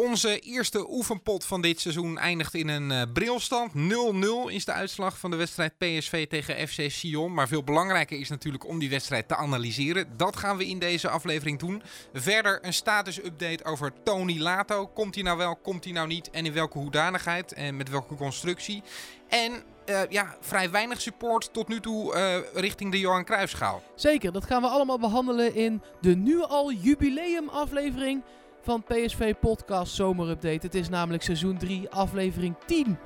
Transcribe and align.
Onze 0.00 0.38
eerste 0.38 0.90
oefenpot 0.90 1.44
van 1.44 1.60
dit 1.60 1.80
seizoen 1.80 2.18
eindigt 2.18 2.54
in 2.54 2.68
een 2.68 2.90
uh, 2.90 3.02
brilstand. 3.12 3.72
0-0 3.72 4.52
is 4.52 4.64
de 4.64 4.72
uitslag 4.72 5.18
van 5.18 5.30
de 5.30 5.36
wedstrijd 5.36 5.78
PSV 5.78 6.26
tegen 6.26 6.68
FC 6.68 6.90
Sion. 6.90 7.34
Maar 7.34 7.48
veel 7.48 7.62
belangrijker 7.62 8.18
is 8.18 8.28
natuurlijk 8.28 8.66
om 8.66 8.78
die 8.78 8.90
wedstrijd 8.90 9.28
te 9.28 9.36
analyseren. 9.36 10.06
Dat 10.16 10.36
gaan 10.36 10.56
we 10.56 10.66
in 10.66 10.78
deze 10.78 11.08
aflevering 11.08 11.58
doen. 11.58 11.82
Verder 12.12 12.58
een 12.62 12.72
status-update 12.72 13.64
over 13.64 13.92
Tony 14.04 14.38
Lato. 14.38 14.86
Komt 14.86 15.14
hij 15.14 15.24
nou 15.24 15.38
wel, 15.38 15.56
komt 15.56 15.84
hij 15.84 15.92
nou 15.92 16.06
niet? 16.06 16.30
En 16.30 16.46
in 16.46 16.52
welke 16.52 16.78
hoedanigheid 16.78 17.52
en 17.52 17.76
met 17.76 17.90
welke 17.90 18.14
constructie? 18.14 18.82
En 19.28 19.52
uh, 19.86 20.00
ja, 20.08 20.36
vrij 20.40 20.70
weinig 20.70 21.00
support 21.00 21.52
tot 21.52 21.68
nu 21.68 21.80
toe 21.80 22.14
uh, 22.14 22.60
richting 22.60 22.92
de 22.92 22.98
Johan 22.98 23.24
Cruijffschaal. 23.24 23.82
Zeker, 23.94 24.32
dat 24.32 24.44
gaan 24.44 24.62
we 24.62 24.68
allemaal 24.68 24.98
behandelen 24.98 25.54
in 25.54 25.82
de 26.00 26.16
nu 26.16 26.42
al 26.42 26.72
jubileumaflevering 26.72 28.22
van 28.68 28.82
PSV 28.82 29.34
Podcast 29.40 29.94
Zomerupdate. 29.94 30.66
Het 30.66 30.74
is 30.74 30.88
namelijk 30.88 31.22
seizoen 31.22 31.58
3, 31.58 31.88
aflevering 31.90 32.56
10. 32.66 32.98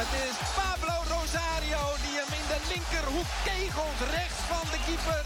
Het 0.00 0.12
is 0.26 0.36
Pablo 0.60 0.96
Rosario 1.14 1.82
die 2.04 2.14
hem 2.20 2.32
in 2.40 2.46
de 2.52 2.60
linkerhoek 2.72 3.30
kegelt, 3.48 4.00
rechts 4.16 4.40
van 4.50 4.66
de 4.72 4.78
keeper. 4.86 5.22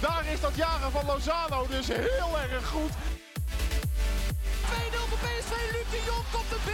Daar 0.00 0.32
is 0.32 0.40
dat 0.40 0.56
jaren 0.56 0.90
van 0.90 1.06
Lozano 1.06 1.66
dus 1.68 1.88
heel 1.88 2.38
erg 2.50 2.68
goed. 2.68 2.90
2-0 2.90 2.94
voor 5.08 5.18
PSV. 5.18 5.52
Luc 5.72 5.88
de 5.90 6.02
Jong 6.06 6.24
komt 6.32 6.50
er 6.50 6.60
de 6.64 6.71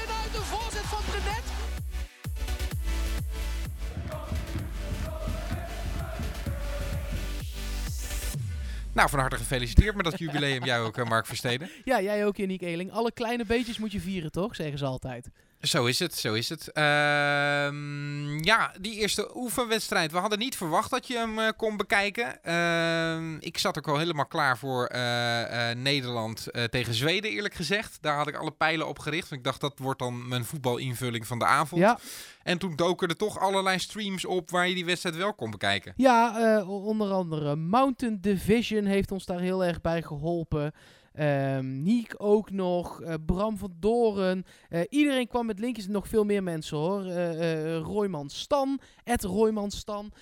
Nou, 8.99 9.11
van 9.11 9.19
harte 9.19 9.37
gefeliciteerd 9.37 9.95
met 9.95 10.05
dat 10.05 10.19
jubileum. 10.19 10.65
jij 10.65 10.81
ook, 10.81 10.97
eh, 10.97 11.05
Mark 11.05 11.27
Versteden. 11.27 11.71
Ja, 11.85 12.01
jij 12.01 12.27
ook, 12.27 12.37
Yannick 12.37 12.63
Eling. 12.63 12.93
Alle 12.93 13.13
kleine 13.13 13.45
beetjes 13.45 13.79
moet 13.79 13.93
je 13.93 14.01
vieren, 14.01 14.31
toch? 14.33 14.55
Zeggen 14.55 14.79
ze 14.79 14.85
altijd. 14.85 15.29
Zo 15.61 15.85
is 15.85 15.99
het, 15.99 16.15
zo 16.15 16.35
is 16.35 16.49
het. 16.49 16.73
Ehm, 16.73 18.45
ja, 18.45 18.73
die 18.81 18.95
eerste 18.95 19.37
oefenwedstrijd. 19.37 20.13
We 20.13 20.19
hadden 20.19 20.39
niet 20.39 20.57
verwacht 20.57 20.91
dat 20.91 21.07
je 21.07 21.17
hem 21.17 21.39
uh, 21.39 21.49
kon 21.57 21.77
bekijken. 21.77 22.43
Ehm, 22.43 23.37
ik 23.41 23.59
zat 23.59 23.79
ook 23.79 23.89
al 23.89 23.99
helemaal 23.99 24.27
klaar 24.27 24.59
voor 24.59 24.87
eh, 24.87 25.77
Nederland 25.77 26.47
tegen 26.71 26.95
Zweden, 26.95 27.31
eerlijk 27.31 27.55
gezegd. 27.55 27.99
Daar 28.01 28.17
had 28.17 28.29
ik 28.29 28.37
alle 28.37 28.51
pijlen 28.51 28.89
op 28.89 28.99
gericht. 28.99 29.29
Want 29.29 29.41
ik 29.41 29.47
dacht, 29.47 29.61
dat 29.61 29.79
wordt 29.79 29.99
dan 29.99 30.29
mijn 30.29 30.45
voetbalinvulling 30.45 31.27
van 31.27 31.39
de 31.39 31.45
avond. 31.45 31.81
Ja. 31.81 31.99
En 32.43 32.59
toen 32.59 32.77
doken 32.77 33.09
er 33.09 33.17
toch 33.17 33.39
allerlei 33.39 33.79
streams 33.79 34.25
op 34.25 34.51
waar 34.51 34.69
je 34.69 34.75
die 34.75 34.85
wedstrijd 34.85 35.17
wel 35.17 35.35
kon 35.35 35.51
bekijken. 35.51 35.93
Ja, 35.97 36.65
onder 36.67 37.11
andere 37.11 37.57
Mountain 37.57 38.21
Division 38.21 38.85
heeft 38.85 39.13
ons 39.13 39.27
daar 39.27 39.41
heel 39.41 39.65
erg 39.65 39.81
bij 39.81 40.03
geholpen. 40.03 40.73
Um, 41.21 41.83
Niek 41.83 42.15
ook 42.17 42.51
nog, 42.51 43.03
uh, 43.03 43.15
Bram 43.27 43.57
van 43.57 43.73
Doren. 43.81 44.45
Uh, 44.71 44.81
iedereen 44.89 45.29
kwam 45.29 45.47
met 45.47 45.59
linkjes, 45.59 45.87
nog 45.87 46.09
veel 46.09 46.25
meer 46.25 46.43
mensen 46.43 46.77
hoor. 46.77 47.07
Uh, 47.07 47.77
Royman 47.77 48.31
Stan, 48.31 48.81
Ed 49.05 49.25
Royman 49.25 49.71
Stan. 49.71 50.13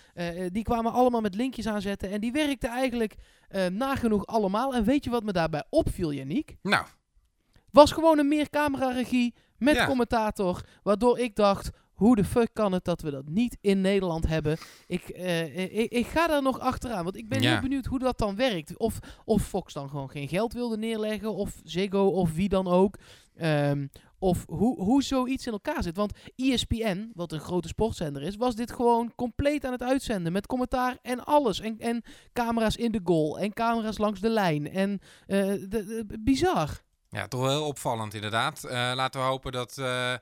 die 0.53 0.62
kwamen 0.62 0.92
allemaal 0.92 1.20
met 1.20 1.34
linkjes 1.34 1.66
aanzetten. 1.66 2.11
En 2.11 2.20
die 2.20 2.33
werkten 2.33 2.70
eigenlijk 2.70 3.14
nagenoeg 3.72 4.27
allemaal. 4.27 4.75
En 4.75 4.84
weet 4.84 5.05
je 5.05 5.11
wat 5.11 5.25
me 5.25 5.33
daarbij 5.33 5.64
opviel, 5.70 6.12
Janiek? 6.12 6.56
Nou. 6.62 6.86
Was 7.70 7.92
gewoon 7.92 8.19
een 8.19 8.28
meer 8.28 8.50
camera 8.50 8.91
regie 8.91 9.34
met 9.58 9.84
commentator. 9.84 10.60
Waardoor 10.83 11.19
ik 11.19 11.36
dacht, 11.36 11.70
hoe 11.97 12.16
de 12.16 12.25
fuck 12.25 12.50
kan 12.52 12.72
het 12.72 12.84
dat 12.84 13.02
we 13.02 13.11
dat 13.11 13.28
niet 13.28 13.56
in 13.61 13.80
Nederland 13.80 14.27
hebben? 14.27 14.56
Ik, 14.86 15.19
uh, 15.19 15.58
ik, 15.58 15.92
ik, 15.92 16.06
ga 16.06 16.27
daar 16.27 16.42
nog 16.42 16.58
achteraan, 16.58 17.05
want 17.05 17.16
ik 17.16 17.28
ben 17.28 17.42
heel 17.42 17.61
benieuwd 17.61 17.86
hoe 17.86 17.98
dat 17.98 18.19
dan 18.19 18.36
werkt. 18.36 18.77
Of, 18.77 18.98
of 19.25 19.42
Fox 19.42 19.72
dan 19.72 19.88
gewoon 19.88 20.11
geen 20.11 20.28
geld 20.28 20.53
wilde 20.53 20.76
neerleggen, 20.76 21.34
of 21.34 21.60
Ziggo, 21.65 22.06
of 22.06 22.34
wie 22.34 22.48
dan 22.48 22.66
ook. 22.66 22.98
Um, 23.43 23.91
of 24.19 24.44
hoe, 24.48 24.82
hoe 24.82 25.03
zoiets 25.03 25.47
in 25.47 25.53
elkaar 25.53 25.82
zit. 25.82 25.97
Want 25.97 26.12
ESPN, 26.37 27.10
wat 27.15 27.32
een 27.32 27.41
grote 27.41 27.69
sportzender 27.69 28.22
is, 28.22 28.37
was 28.37 28.54
dit 28.54 28.72
gewoon 28.72 29.12
compleet 29.15 29.65
aan 29.65 29.72
het 29.72 29.82
uitzenden. 29.82 30.32
Met 30.32 30.47
commentaar 30.47 30.98
en 31.03 31.25
alles. 31.25 31.60
En, 31.60 31.78
en 31.78 32.03
camera's 32.32 32.76
in 32.76 32.92
de 32.92 33.00
goal. 33.04 33.38
En 33.38 33.53
camera's 33.53 33.98
langs 33.98 34.21
de 34.21 34.28
lijn. 34.28 34.71
En 34.71 34.91
uh, 34.91 34.98
de, 35.47 35.69
de, 35.69 36.19
bizar. 36.21 36.84
Ja, 37.11 37.28
toch 37.28 37.41
wel 37.41 37.67
opvallend 37.67 38.15
inderdaad. 38.15 38.65
Uh, 38.65 38.71
laten 38.71 39.21
we 39.21 39.27
hopen 39.27 39.53
dat 39.53 39.71
uh, 39.71 40.15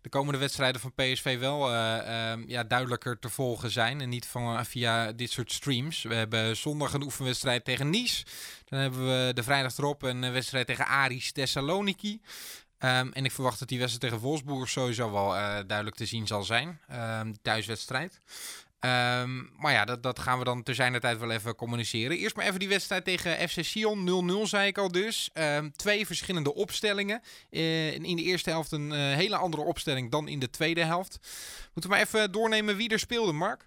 de 0.00 0.08
komende 0.08 0.38
wedstrijden 0.38 0.80
van 0.80 0.92
PSV 0.94 1.38
wel 1.38 1.70
uh, 1.70 2.46
ja, 2.46 2.64
duidelijker 2.64 3.18
te 3.18 3.28
volgen 3.28 3.70
zijn. 3.70 4.00
En 4.00 4.08
niet 4.08 4.26
van, 4.26 4.66
via 4.66 5.12
dit 5.12 5.30
soort 5.30 5.52
streams. 5.52 6.02
We 6.02 6.14
hebben 6.14 6.56
zondag 6.56 6.92
een 6.92 7.02
oefenwedstrijd 7.02 7.64
tegen 7.64 7.90
Nice. 7.90 8.24
Dan 8.64 8.78
hebben 8.78 9.06
we 9.06 9.34
de 9.34 9.42
vrijdag 9.42 9.78
erop 9.78 10.02
een 10.02 10.32
wedstrijd 10.32 10.66
tegen 10.66 10.86
Aris 10.86 11.32
Thessaloniki. 11.32 12.20
Um, 12.78 13.12
en 13.12 13.24
ik 13.24 13.32
verwacht 13.32 13.58
dat 13.58 13.68
die 13.68 13.78
wedstrijd 13.78 14.12
tegen 14.12 14.26
Wolfsburg 14.26 14.68
sowieso 14.68 15.12
wel 15.12 15.28
duidelijk 15.66 15.96
te 15.96 16.06
zien 16.06 16.26
zal 16.26 16.42
zijn. 16.42 16.80
Um, 16.92 17.42
thuiswedstrijd. 17.42 18.20
Um, 18.84 19.50
maar 19.58 19.72
ja, 19.72 19.84
dat, 19.84 20.02
dat 20.02 20.18
gaan 20.18 20.38
we 20.38 20.44
dan 20.44 20.62
ter 20.62 20.74
zijner 20.74 21.00
tijd 21.00 21.18
wel 21.18 21.30
even 21.30 21.54
communiceren. 21.54 22.16
Eerst 22.16 22.36
maar 22.36 22.46
even 22.46 22.58
die 22.58 22.68
wedstrijd 22.68 23.04
tegen 23.04 23.48
FC 23.48 23.64
Sion. 23.64 24.28
0-0 24.44 24.48
zei 24.48 24.66
ik 24.66 24.78
al 24.78 24.92
dus. 24.92 25.30
Um, 25.34 25.72
twee 25.72 26.06
verschillende 26.06 26.54
opstellingen. 26.54 27.20
Uh, 27.50 27.92
in 27.92 28.16
de 28.16 28.22
eerste 28.22 28.50
helft 28.50 28.72
een 28.72 28.90
uh, 28.90 28.96
hele 28.96 29.36
andere 29.36 29.62
opstelling 29.62 30.10
dan 30.10 30.28
in 30.28 30.38
de 30.38 30.50
tweede 30.50 30.84
helft. 30.84 31.18
Moeten 31.64 31.90
we 31.90 31.96
maar 31.96 32.06
even 32.06 32.32
doornemen 32.32 32.76
wie 32.76 32.88
er 32.88 32.98
speelde, 32.98 33.32
Mark? 33.32 33.64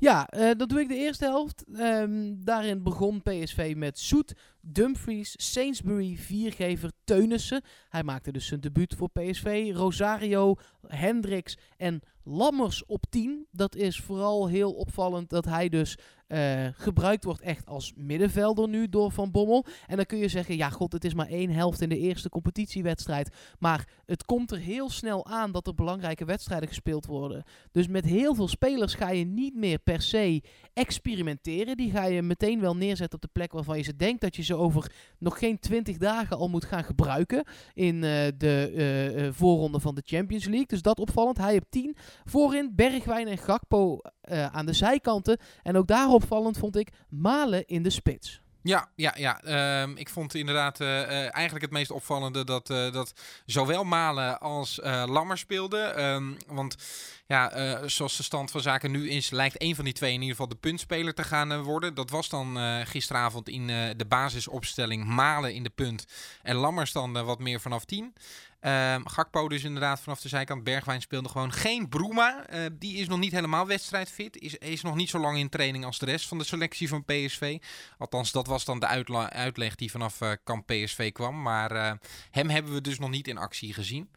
Ja, 0.00 0.28
uh, 0.36 0.50
dat 0.56 0.68
doe 0.68 0.80
ik 0.80 0.88
de 0.88 0.96
eerste 0.96 1.24
helft. 1.24 1.64
Um, 1.72 2.44
daarin 2.44 2.82
begon 2.82 3.22
PSV 3.22 3.74
met 3.76 3.98
Soet, 3.98 4.34
Dumfries, 4.60 5.34
Sainsbury, 5.36 6.16
Viergever, 6.16 6.92
Teunissen. 7.04 7.62
Hij 7.88 8.02
maakte 8.02 8.32
dus 8.32 8.46
zijn 8.46 8.60
debuut 8.60 8.94
voor 8.96 9.10
PSV. 9.10 9.70
Rosario, 9.74 10.54
Hendricks 10.86 11.56
en 11.76 12.02
Lammers 12.30 12.86
op 12.86 13.04
10. 13.08 13.46
Dat 13.50 13.74
is 13.74 14.00
vooral 14.00 14.48
heel 14.48 14.72
opvallend 14.72 15.30
dat 15.30 15.44
hij 15.44 15.68
dus 15.68 15.96
uh, 16.32 16.66
gebruikt 16.72 17.24
wordt 17.24 17.40
echt 17.40 17.66
als 17.66 17.92
middenvelder 17.96 18.68
nu 18.68 18.88
door 18.88 19.10
Van 19.10 19.30
Bommel. 19.30 19.64
En 19.86 19.96
dan 19.96 20.06
kun 20.06 20.18
je 20.18 20.28
zeggen, 20.28 20.56
ja 20.56 20.70
god, 20.70 20.92
het 20.92 21.04
is 21.04 21.14
maar 21.14 21.28
één 21.28 21.50
helft 21.50 21.80
in 21.80 21.88
de 21.88 21.98
eerste 21.98 22.28
competitiewedstrijd. 22.28 23.34
Maar 23.58 23.88
het 24.06 24.24
komt 24.24 24.50
er 24.50 24.58
heel 24.58 24.90
snel 24.90 25.26
aan 25.26 25.52
dat 25.52 25.66
er 25.66 25.74
belangrijke 25.74 26.24
wedstrijden 26.24 26.68
gespeeld 26.68 27.06
worden. 27.06 27.44
Dus 27.70 27.88
met 27.88 28.04
heel 28.04 28.34
veel 28.34 28.48
spelers 28.48 28.94
ga 28.94 29.10
je 29.10 29.24
niet 29.24 29.54
meer 29.54 29.78
per 29.78 30.02
se 30.02 30.42
experimenteren. 30.72 31.76
Die 31.76 31.90
ga 31.90 32.04
je 32.04 32.22
meteen 32.22 32.60
wel 32.60 32.76
neerzetten 32.76 33.14
op 33.14 33.22
de 33.22 33.32
plek 33.32 33.52
waarvan 33.52 33.76
je 33.76 33.82
ze 33.82 33.96
denkt 33.96 34.20
dat 34.20 34.36
je 34.36 34.42
ze 34.42 34.54
over 34.54 34.92
nog 35.18 35.38
geen 35.38 35.58
20 35.58 35.96
dagen 35.96 36.36
al 36.36 36.48
moet 36.48 36.64
gaan 36.64 36.84
gebruiken. 36.84 37.44
In 37.74 37.94
uh, 37.94 38.02
de 38.36 38.72
uh, 39.16 39.28
voorronde 39.32 39.80
van 39.80 39.94
de 39.94 40.02
Champions 40.04 40.44
League. 40.44 40.66
Dus 40.66 40.82
dat 40.82 40.98
opvallend. 40.98 41.38
Hij 41.38 41.52
heeft 41.52 41.70
10. 41.70 41.96
Voorin 42.24 42.72
Bergwijn 42.74 43.28
en 43.28 43.38
Gakpo 43.38 43.98
aan 44.50 44.66
de 44.66 44.72
zijkanten. 44.72 45.38
En 45.62 45.76
ook 45.76 45.86
daarop 45.86 46.22
opvallend 46.22 46.58
vond 46.58 46.76
ik 46.76 46.88
Malen 47.08 47.66
in 47.66 47.82
de 47.82 47.90
spits. 47.90 48.40
Ja, 48.62 48.88
ja, 48.94 49.14
ja. 49.16 49.42
Ehm, 49.42 49.96
ik 49.96 50.08
vond 50.08 50.34
inderdaad 50.34 50.80
uh, 50.80 51.08
eigenlijk 51.34 51.64
het 51.64 51.70
meest 51.70 51.90
opvallende 51.90 52.44
dat, 52.44 52.66
dat 52.66 53.12
zowel 53.46 53.84
Malen 53.84 54.40
als 54.40 54.78
Lammer 54.82 55.38
speelden. 55.38 56.04
Um, 56.04 56.36
want 56.46 56.76
ja, 57.26 57.88
zoals 57.88 58.16
de 58.16 58.22
stand 58.22 58.50
van 58.50 58.60
zaken 58.60 58.90
nu 58.90 59.10
is, 59.10 59.30
lijkt 59.30 59.62
een 59.62 59.74
van 59.74 59.84
die 59.84 59.94
twee 59.94 60.12
in 60.12 60.20
ieder 60.20 60.30
geval 60.30 60.48
de 60.48 60.60
puntspeler 60.60 61.14
te 61.14 61.24
gaan 61.24 61.62
worden. 61.62 61.94
Dat 61.94 62.10
was 62.10 62.28
dan 62.28 62.58
gisteravond 62.86 63.48
in 63.48 63.66
de 63.96 64.06
basisopstelling 64.08 65.04
Malen 65.04 65.54
in 65.54 65.62
de 65.62 65.70
punt 65.70 66.06
en 66.42 66.56
Lammers 66.56 66.92
dan 66.92 67.24
wat 67.24 67.38
meer 67.38 67.60
vanaf 67.60 67.84
10. 67.84 68.14
Um, 68.60 69.08
Gakpo 69.08 69.48
dus 69.48 69.64
inderdaad 69.64 70.00
vanaf 70.00 70.20
de 70.20 70.28
zijkant. 70.28 70.64
Bergwijn 70.64 71.00
speelde 71.00 71.28
gewoon 71.28 71.52
geen 71.52 71.88
Broema. 71.88 72.46
Uh, 72.52 72.66
die 72.72 72.96
is 72.96 73.08
nog 73.08 73.18
niet 73.18 73.32
helemaal 73.32 73.66
wedstrijdfit. 73.66 74.36
Is, 74.36 74.54
is 74.54 74.82
nog 74.82 74.94
niet 74.94 75.08
zo 75.08 75.18
lang 75.18 75.38
in 75.38 75.48
training 75.48 75.84
als 75.84 75.98
de 75.98 76.06
rest 76.06 76.28
van 76.28 76.38
de 76.38 76.44
selectie 76.44 76.88
van 76.88 77.04
PSV. 77.04 77.58
Althans, 77.98 78.32
dat 78.32 78.46
was 78.46 78.64
dan 78.64 78.80
de 78.80 78.86
uitleg 79.30 79.74
die 79.74 79.90
vanaf 79.90 80.20
uh, 80.20 80.30
kamp 80.44 80.66
PSV 80.66 81.12
kwam. 81.12 81.42
Maar 81.42 81.72
uh, 81.72 81.92
hem 82.30 82.48
hebben 82.48 82.72
we 82.72 82.80
dus 82.80 82.98
nog 82.98 83.10
niet 83.10 83.28
in 83.28 83.38
actie 83.38 83.74
gezien. 83.74 84.10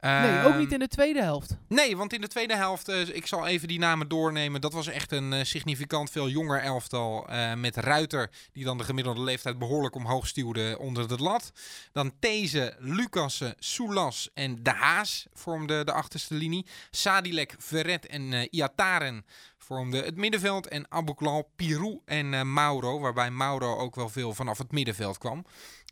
Nee, 0.00 0.44
ook 0.44 0.54
niet 0.54 0.64
ehm, 0.64 0.72
in 0.72 0.78
de 0.78 0.88
tweede 0.88 1.22
helft. 1.22 1.56
Nee, 1.68 1.96
want 1.96 2.12
in 2.12 2.20
de 2.20 2.28
tweede 2.28 2.56
helft, 2.56 2.88
uh, 2.88 3.08
ik 3.08 3.26
zal 3.26 3.46
even 3.46 3.68
die 3.68 3.78
namen 3.78 4.08
doornemen. 4.08 4.60
Dat 4.60 4.72
was 4.72 4.86
echt 4.86 5.12
een 5.12 5.32
uh, 5.32 5.42
significant 5.42 6.10
veel 6.10 6.28
jonger 6.28 6.60
elftal. 6.60 7.26
Uh, 7.30 7.54
met 7.54 7.76
Ruiter, 7.76 8.30
die 8.52 8.64
dan 8.64 8.78
de 8.78 8.84
gemiddelde 8.84 9.20
leeftijd 9.20 9.58
behoorlijk 9.58 9.94
omhoog 9.94 10.26
stuwde 10.26 10.76
onder 10.78 11.08
de 11.08 11.16
lat. 11.16 11.52
Dan 11.92 12.12
These, 12.20 12.76
Lucassen, 12.78 13.54
Soulas 13.58 14.30
en 14.34 14.62
De 14.62 14.70
Haas 14.70 15.26
vormden 15.32 15.86
de 15.86 15.92
achterste 15.92 16.34
linie. 16.34 16.66
Sadilek, 16.90 17.54
Verret 17.58 18.06
en 18.06 18.48
Iataren 18.50 19.24
vormden 19.58 20.04
het 20.04 20.16
middenveld. 20.16 20.68
En 20.68 20.86
Abouklal, 20.88 21.50
Pirou 21.56 22.00
en 22.04 22.52
Mauro, 22.52 23.00
waarbij 23.00 23.30
Mauro 23.30 23.76
ook 23.76 23.94
wel 23.94 24.08
veel 24.08 24.34
vanaf 24.34 24.58
het 24.58 24.72
middenveld 24.72 25.18
kwam. 25.18 25.44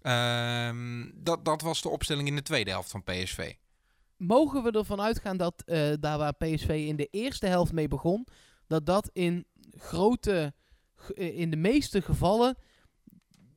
Ehm, 0.02 1.10
dat, 1.14 1.44
dat 1.44 1.60
was 1.60 1.82
de 1.82 1.88
opstelling 1.88 2.28
in 2.28 2.36
de 2.36 2.42
tweede 2.42 2.70
helft 2.70 2.90
van 2.90 3.04
PSV. 3.04 3.54
Mogen 4.16 4.62
we 4.62 4.70
ervan 4.70 5.00
uitgaan 5.00 5.36
dat 5.36 5.62
eh, 5.66 5.92
daar 6.00 6.18
waar 6.18 6.34
PSV 6.34 6.84
in 6.86 6.96
de 6.96 7.08
eerste 7.10 7.46
helft 7.46 7.72
mee 7.72 7.88
begon, 7.88 8.26
dat 8.66 8.86
dat 8.86 9.10
in 9.12 9.46
grote, 9.70 10.54
eh, 11.14 11.38
in 11.38 11.50
de 11.50 11.56
meeste 11.56 12.02
gevallen, 12.02 12.56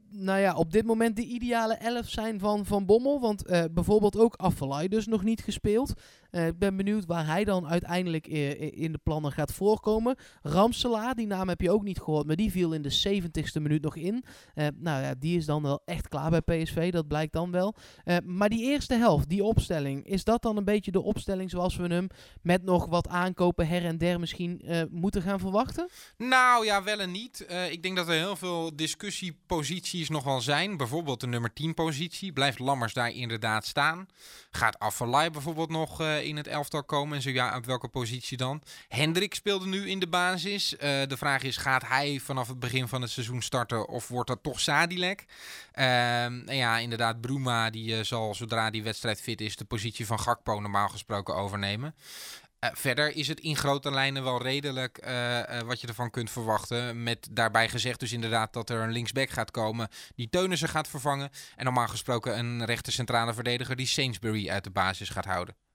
nou 0.10 0.40
ja, 0.40 0.56
op 0.56 0.72
dit 0.72 0.86
moment 0.86 1.16
de 1.16 1.26
ideale 1.26 1.74
elf 1.74 2.10
zijn 2.10 2.40
van 2.40 2.66
Van 2.66 2.86
Bommel. 2.86 3.20
Want 3.20 3.46
eh, 3.46 3.64
bijvoorbeeld 3.72 4.18
ook 4.18 4.36
Affelay 4.36 4.88
dus 4.88 5.08
nog 5.08 5.24
niet 5.24 5.42
gespeeld. 5.42 5.94
Eh, 6.38 6.48
ik 6.48 6.60
ben 6.60 6.78
benieuwd 6.78 7.06
waar 7.06 7.26
hij 7.26 7.44
dan 7.44 7.68
uiteindelijk 7.68 8.28
eh, 8.28 8.82
in 8.82 8.92
de 8.92 9.00
plannen 9.04 9.32
gaat 9.32 9.54
voorkomen. 9.54 10.16
Ramselaar, 10.42 11.16
die 11.16 11.28
naam 11.28 11.50
heb 11.50 11.62
je 11.62 11.72
ook 11.72 11.84
niet 11.84 12.00
gehoord, 12.00 12.28
maar 12.28 12.36
die 12.36 12.52
viel 12.52 12.74
in 12.74 12.82
de 12.82 13.22
70ste 13.22 13.62
minuut 13.62 13.82
nog 13.82 13.96
in. 13.96 14.24
Eh, 14.54 14.68
nou 14.76 15.04
ja, 15.04 15.14
die 15.20 15.38
is 15.38 15.46
dan 15.46 15.62
wel 15.62 15.82
echt 15.86 16.08
klaar 16.08 16.30
bij 16.30 16.42
PSV, 16.42 16.92
dat 16.92 17.08
blijkt 17.08 17.34
dan 17.34 17.52
wel. 17.52 17.76
Maar 18.24 18.50
die 18.50 18.64
eerste 18.64 18.96
helft, 18.96 19.30
die 19.30 19.44
opstelling, 19.44 20.06
is 20.06 20.24
dat 20.24 20.42
dan 20.42 20.58
een 20.58 20.64
beetje 20.64 20.92
de 20.92 21.02
opstelling 21.02 21.50
zoals 21.50 21.76
we 21.76 21.88
hem 21.88 22.08
met 22.42 22.64
nog 22.64 22.86
wat 22.86 23.08
aankopen 23.08 23.68
her 23.68 23.86
en 23.86 23.98
der 23.98 24.20
misschien 24.20 24.62
moeten 24.92 25.22
gaan 25.22 25.40
verwachten? 25.40 25.90
Nou 26.18 26.66
ja, 26.66 26.84
wel 26.84 27.00
en 27.00 27.12
niet. 27.12 27.46
Ik 27.70 27.84
denk 27.84 27.96
dat 27.96 28.08
er 28.08 28.14
heel 28.14 28.36
veel 28.36 28.76
discussieposities 28.76 30.10
nog 30.10 30.24
wel 30.24 30.42
zijn. 30.42 30.78
Bijvoorbeeld 30.78 31.20
de 31.20 31.28
nummer 31.28 31.54
10 31.54 31.74
positie. 31.74 32.34
Blijft 32.34 32.60
Lammers 32.60 32.94
daar 32.94 33.12
inderdaad 33.12 33.66
staan? 33.66 34.08
Gaat 34.52 34.80
Affelay 34.80 35.32
bijvoorbeeld 35.32 35.70
nog 35.70 36.00
in 36.28 36.38
het 36.38 36.48
elftal 36.48 36.84
komen? 36.84 37.16
En 37.16 37.22
zo 37.22 37.30
ja, 37.30 37.56
op 37.56 37.66
welke 37.66 37.88
positie 37.88 38.38
dan? 38.38 38.62
Hendrik 38.88 39.36
speelde 39.36 39.66
nu 39.66 39.90
in 39.90 40.00
de 40.00 40.08
basis. 40.08 40.78
Eh, 40.78 40.90
de 41.08 41.18
vraag 41.18 41.44
is, 41.44 41.58
gaat 41.58 41.88
hij 41.88 42.20
vanaf 42.20 42.48
het 42.48 42.60
begin 42.60 42.88
van 42.88 43.02
het 43.02 43.12
seizoen 43.12 43.42
starten 43.42 43.88
of 43.88 44.08
wordt 44.08 44.30
dat 44.30 44.44
toch 44.44 44.60
Sadilek? 44.60 45.26
En 45.72 46.44
ja, 46.46 46.78
inderdaad, 46.78 47.22
Bruma 47.22 47.70
die 47.70 47.98
eh, 47.98 48.04
zal 48.04 48.36
zodra 48.36 48.70
die 48.70 48.84
wedstrijd 48.84 49.22
fit 49.22 49.42
is 49.42 49.56
de 49.56 49.66
positie 49.66 50.06
van 50.06 50.20
Gakpo 50.20 50.60
normaal 50.60 50.90
gesproken 50.90 51.36
overnemen. 51.36 51.96
Eh, 52.60 52.70
verder 52.74 53.16
is 53.16 53.28
het 53.28 53.40
in 53.40 53.56
grote 53.56 53.92
lijnen 53.92 54.24
wel 54.24 54.42
redelijk 54.42 55.06
wat 55.66 55.82
je 55.82 55.88
ervan 55.88 56.10
kunt 56.10 56.32
verwachten. 56.32 57.04
Met 57.04 57.28
daarbij 57.32 57.70
gezegd 57.70 58.00
dus 58.00 58.12
inderdaad 58.12 58.54
dat 58.54 58.70
er 58.70 58.82
een 58.82 58.92
linksback 58.92 59.30
gaat 59.30 59.52
komen 59.52 59.90
die 60.16 60.30
Teunissen 60.30 60.70
gaat 60.70 60.88
vervangen. 60.88 61.30
En 61.56 61.66
normaal 61.66 61.88
gesproken 61.88 62.38
een 62.38 62.66
rechter 62.66 62.94
centrale 62.94 63.34
verdediger 63.34 63.76
die 63.76 63.86
Sainsbury 63.86 64.50
uit 64.50 64.64
de 64.64 64.70
basis 64.70 65.10
gaat 65.10 65.26
houden. 65.26 65.67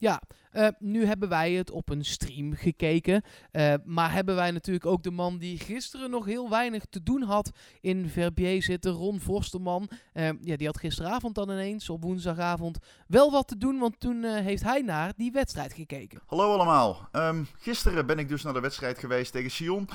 Ja, 0.00 0.22
eh, 0.50 0.68
nu 0.78 1.04
hebben 1.04 1.28
wij 1.28 1.52
het 1.52 1.70
op 1.70 1.88
een 1.88 2.04
stream 2.04 2.54
gekeken. 2.54 3.22
eh, 3.50 3.74
maar 3.84 4.12
hebben 4.12 4.34
wij 4.34 4.50
natuurlijk 4.50 4.86
ook 4.86 5.02
de 5.02 5.10
man 5.10 5.38
die 5.38 5.58
gisteren 5.58 6.10
nog 6.10 6.24
heel 6.24 6.50
weinig 6.50 6.84
te 6.90 7.02
doen 7.02 7.22
had 7.22 7.50
in 7.80 8.08
Verbier 8.08 8.62
zitten, 8.62 8.92
Ron 8.92 9.20
Forsterman. 9.20 9.90
Eh, 10.12 10.28
ja, 10.40 10.56
die 10.56 10.66
had 10.66 10.78
gisteravond 10.78 11.34
dan 11.34 11.50
ineens 11.50 11.90
op 11.90 12.02
woensdagavond 12.02 12.78
wel 13.06 13.30
wat 13.30 13.48
te 13.48 13.58
doen, 13.58 13.78
want 13.78 14.00
toen 14.00 14.24
heeft 14.24 14.62
hij 14.62 14.80
naar 14.80 15.12
die 15.16 15.32
wedstrijd 15.32 15.72
gekeken. 15.72 16.20
Hallo 16.26 16.52
allemaal. 16.52 17.08
Ehm, 17.12 17.44
gisteren 17.58 18.06
ben 18.06 18.18
ik 18.18 18.28
dus 18.28 18.42
naar 18.42 18.54
de 18.54 18.60
wedstrijd 18.60 18.98
geweest 18.98 19.32
tegen 19.32 19.50
Sion. 19.50 19.88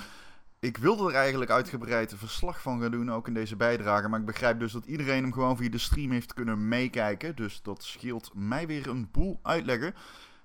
Ik 0.66 0.78
wilde 0.78 1.08
er 1.08 1.16
eigenlijk 1.16 1.52
uitgebreid 1.52 2.14
verslag 2.18 2.62
van 2.62 2.82
gaan 2.82 2.92
doen, 2.92 3.12
ook 3.12 3.28
in 3.28 3.34
deze 3.34 3.56
bijdrage. 3.56 4.08
Maar 4.08 4.20
ik 4.20 4.26
begrijp 4.26 4.60
dus 4.60 4.72
dat 4.72 4.86
iedereen 4.86 5.24
hem 5.24 5.34
gewoon 5.34 5.58
via 5.58 5.70
de 5.70 5.78
stream 5.78 6.12
heeft 6.12 6.34
kunnen 6.34 6.68
meekijken. 6.68 7.36
Dus 7.36 7.62
dat 7.62 7.84
scheelt 7.84 8.32
mij 8.34 8.68
weer 8.68 8.88
een 8.88 9.10
boel 9.12 9.40
uitleggen. 9.42 9.96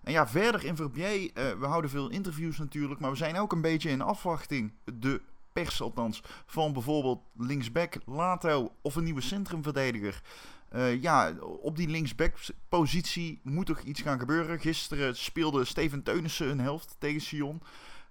En 0.03 0.13
ja, 0.13 0.29
verder 0.29 0.65
in 0.65 0.77
Verbier, 0.77 1.31
eh, 1.35 1.45
we 1.59 1.67
houden 1.67 1.91
veel 1.91 2.11
interviews 2.11 2.59
natuurlijk. 2.59 3.01
Maar 3.01 3.11
we 3.11 3.17
zijn 3.17 3.37
ook 3.37 3.53
een 3.53 3.61
beetje 3.61 3.91
in 3.91 4.01
afwachting, 4.01 4.73
de 4.85 5.21
pers 5.53 5.83
althans, 5.83 6.23
van 6.47 6.73
bijvoorbeeld 6.73 7.21
linksback 7.37 7.95
Lato 8.07 8.73
of 8.83 8.95
een 8.95 9.05
nieuwe 9.05 9.21
centrumverdediger. 9.21 10.23
Eh, 10.69 11.03
ja, 11.03 11.33
op 11.41 11.77
die 11.77 11.89
linksback-positie 11.89 13.41
moet 13.43 13.67
toch 13.67 13.81
iets 13.81 14.01
gaan 14.01 14.19
gebeuren. 14.19 14.61
Gisteren 14.61 15.17
speelde 15.17 15.65
Steven 15.65 16.03
Teunissen 16.03 16.51
een 16.51 16.61
helft 16.61 16.97
tegen 16.99 17.21
Sion. 17.21 17.63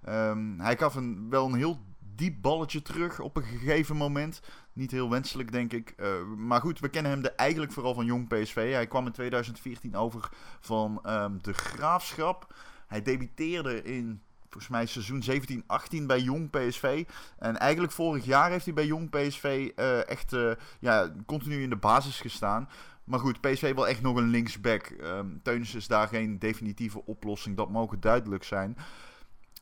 Ehm, 0.03 0.59
hij 0.59 0.77
gaf 0.77 0.95
een, 0.95 1.29
wel 1.29 1.45
een 1.45 1.55
heel 1.55 1.79
diep 2.19 2.41
balletje 2.41 2.81
terug 2.81 3.19
op 3.19 3.35
een 3.35 3.43
gegeven 3.43 3.95
moment. 3.95 4.41
Niet 4.73 4.91
heel 4.91 5.09
wenselijk, 5.09 5.51
denk 5.51 5.73
ik. 5.73 5.93
Eh, 5.97 6.23
maar 6.37 6.61
goed, 6.61 6.79
we 6.79 6.89
kennen 6.89 7.11
hem 7.11 7.21
de, 7.21 7.31
eigenlijk 7.31 7.71
vooral 7.71 7.93
van 7.93 8.05
Jong 8.05 8.27
PSV. 8.27 8.71
Hij 8.71 8.87
kwam 8.87 9.05
in 9.05 9.11
2014 9.11 9.95
over 9.95 10.29
van 10.59 10.99
ehm, 11.03 11.37
de 11.41 11.53
Graafschap. 11.53 12.53
Hij 12.87 13.01
debuteerde 13.01 13.83
in 13.83 14.21
volgens 14.41 14.67
mij 14.67 14.85
seizoen 14.85 15.23
17-18 16.01 16.05
bij 16.05 16.19
Jong 16.19 16.49
PSV. 16.49 17.05
En 17.37 17.57
eigenlijk 17.57 17.93
vorig 17.93 18.25
jaar 18.25 18.49
heeft 18.49 18.65
hij 18.65 18.73
bij 18.73 18.85
Jong 18.85 19.09
PSV 19.09 19.71
eh, 19.75 20.07
echt 20.07 20.33
eh, 20.33 20.51
ja, 20.79 21.13
continu 21.25 21.61
in 21.61 21.69
de 21.69 21.75
basis 21.75 22.19
gestaan. 22.19 22.69
Maar 23.03 23.19
goed, 23.19 23.41
PSV 23.41 23.73
wil 23.73 23.87
echt 23.87 24.01
nog 24.01 24.17
een 24.17 24.29
linksback. 24.29 24.93
Um, 25.03 25.41
is 25.43 25.87
daar 25.87 26.07
geen 26.07 26.39
definitieve 26.39 27.05
oplossing, 27.05 27.57
dat 27.57 27.69
mogen 27.69 27.99
duidelijk 27.99 28.43
zijn. 28.43 28.77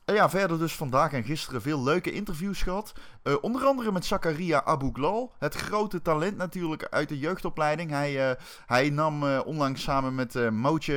En 0.08 0.14
ja, 0.14 0.30
verder 0.30 0.58
dus 0.58 0.74
vandaag 0.76 1.12
en 1.12 1.24
gisteren 1.24 1.62
veel 1.62 1.82
leuke 1.82 2.10
interviews 2.10 2.62
gehad. 2.62 2.92
Uh, 3.24 3.34
onder 3.40 3.64
andere 3.64 3.92
met 3.92 4.04
Zakaria 4.04 4.64
Abouglal. 4.64 5.32
Het 5.38 5.54
grote 5.54 6.02
talent 6.02 6.36
natuurlijk 6.36 6.86
uit 6.90 7.08
de 7.08 7.18
jeugdopleiding. 7.18 7.90
Hij, 7.90 8.30
uh, 8.30 8.36
hij 8.66 8.90
nam 8.90 9.24
onlangs 9.24 9.82
samen 9.82 10.14
met 10.14 10.34
uh, 10.34 10.48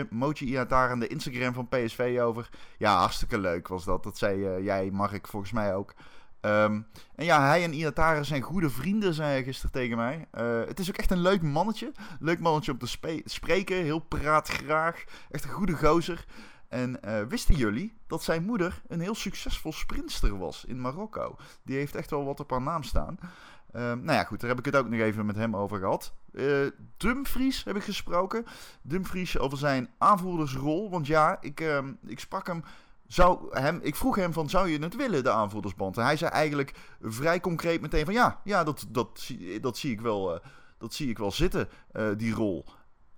Mootje, 0.10 0.46
Iataren 0.46 1.00
de 1.00 1.08
Instagram 1.08 1.54
van 1.54 1.68
PSV 1.68 2.20
over. 2.22 2.50
Ja, 2.78 2.98
hartstikke 2.98 3.40
leuk 3.40 3.68
was 3.68 3.84
dat. 3.84 4.04
Dat 4.04 4.18
zei 4.18 4.64
jij, 4.64 4.90
Mark, 4.92 5.28
volgens 5.28 5.52
mij 5.52 5.76
ook. 5.76 5.94
Um, 6.42 6.88
en 7.16 7.26
ja, 7.26 7.48
hij 7.48 7.64
en 7.64 7.74
Iataren 7.74 8.26
zijn 8.26 8.42
goede 8.42 8.70
vrienden, 8.70 9.14
zei 9.14 9.30
hij 9.30 9.44
gisteren 9.44 9.72
tegen 9.72 9.98
mij. 9.98 10.28
Het 10.68 10.80
is 10.80 10.90
ook 10.90 10.98
echt 10.98 11.12
een 11.12 11.22
leuk 11.22 11.42
mannetje. 11.42 11.92
Leuk 12.20 12.40
mannetje 12.40 12.72
om 12.72 12.78
te 12.78 12.98
spreken. 13.26 13.76
Heel 13.76 14.00
praatgraag. 14.00 15.04
Echt 15.32 15.44
een 15.44 15.50
goede 15.50 15.76
gozer. 15.76 16.26
En 16.72 17.00
uh, 17.06 17.22
wisten 17.24 17.56
jullie 17.56 17.94
dat 18.08 18.24
zijn 18.24 18.44
moeder 18.44 18.82
een 18.88 19.00
heel 19.00 19.16
succesvol 19.16 19.74
sprinster 19.74 20.38
was 20.38 20.66
in 20.66 20.82
Marokko? 20.82 21.36
Die 21.64 21.78
heeft 21.78 21.96
echt 21.96 22.10
wel 22.10 22.26
wat 22.26 22.40
op 22.40 22.50
haar 22.50 22.62
naam 22.62 22.84
staan. 22.84 23.18
Uh, 23.22 23.82
nou 23.82 24.12
ja, 24.12 24.24
goed, 24.24 24.40
daar 24.40 24.50
heb 24.50 24.60
ik 24.60 24.66
het 24.66 24.76
ook 24.76 24.90
nog 24.90 25.00
even 25.00 25.26
met 25.26 25.36
hem 25.36 25.56
over 25.56 25.80
gehad. 25.80 26.14
Uh, 26.32 26.68
Dumfries 26.98 27.64
heb 27.64 27.76
ik 27.76 27.84
gesproken. 27.84 28.46
Dumfries 28.82 29.38
over 29.38 29.58
zijn 29.58 29.90
aanvoerdersrol. 29.98 30.90
Want 30.90 31.08
ja, 31.08 31.38
ik, 31.42 31.60
ehm, 31.60 31.94
ik 32.06 32.20
sprak 32.20 32.48
hem 32.48 32.64
zou 33.08 33.60
hem, 33.60 33.80
ik 33.82 33.96
vroeg 33.96 34.16
hem 34.16 34.34
van, 34.34 34.50
zou 34.50 34.70
je 34.70 34.80
het 34.80 34.96
willen, 34.96 35.24
de 35.24 35.32
aanvoerdersband? 35.32 35.98
En 35.98 36.04
hij 36.04 36.18
zei 36.18 36.32
eigenlijk 36.32 36.74
vrij 37.02 37.40
concreet 37.40 37.82
meteen 37.82 38.06
van, 38.06 38.14
ja, 38.14 38.42
ja 38.44 38.64
dat, 38.64 38.86
dat, 38.90 39.30
dat, 39.62 39.78
zie, 39.78 39.92
ik 39.92 40.02
wel, 40.02 40.34
uh, 40.34 40.40
dat 40.78 40.94
zie 40.94 41.10
ik 41.10 41.18
wel 41.18 41.32
zitten, 41.32 41.70
die 42.18 42.34
rol. 42.34 42.66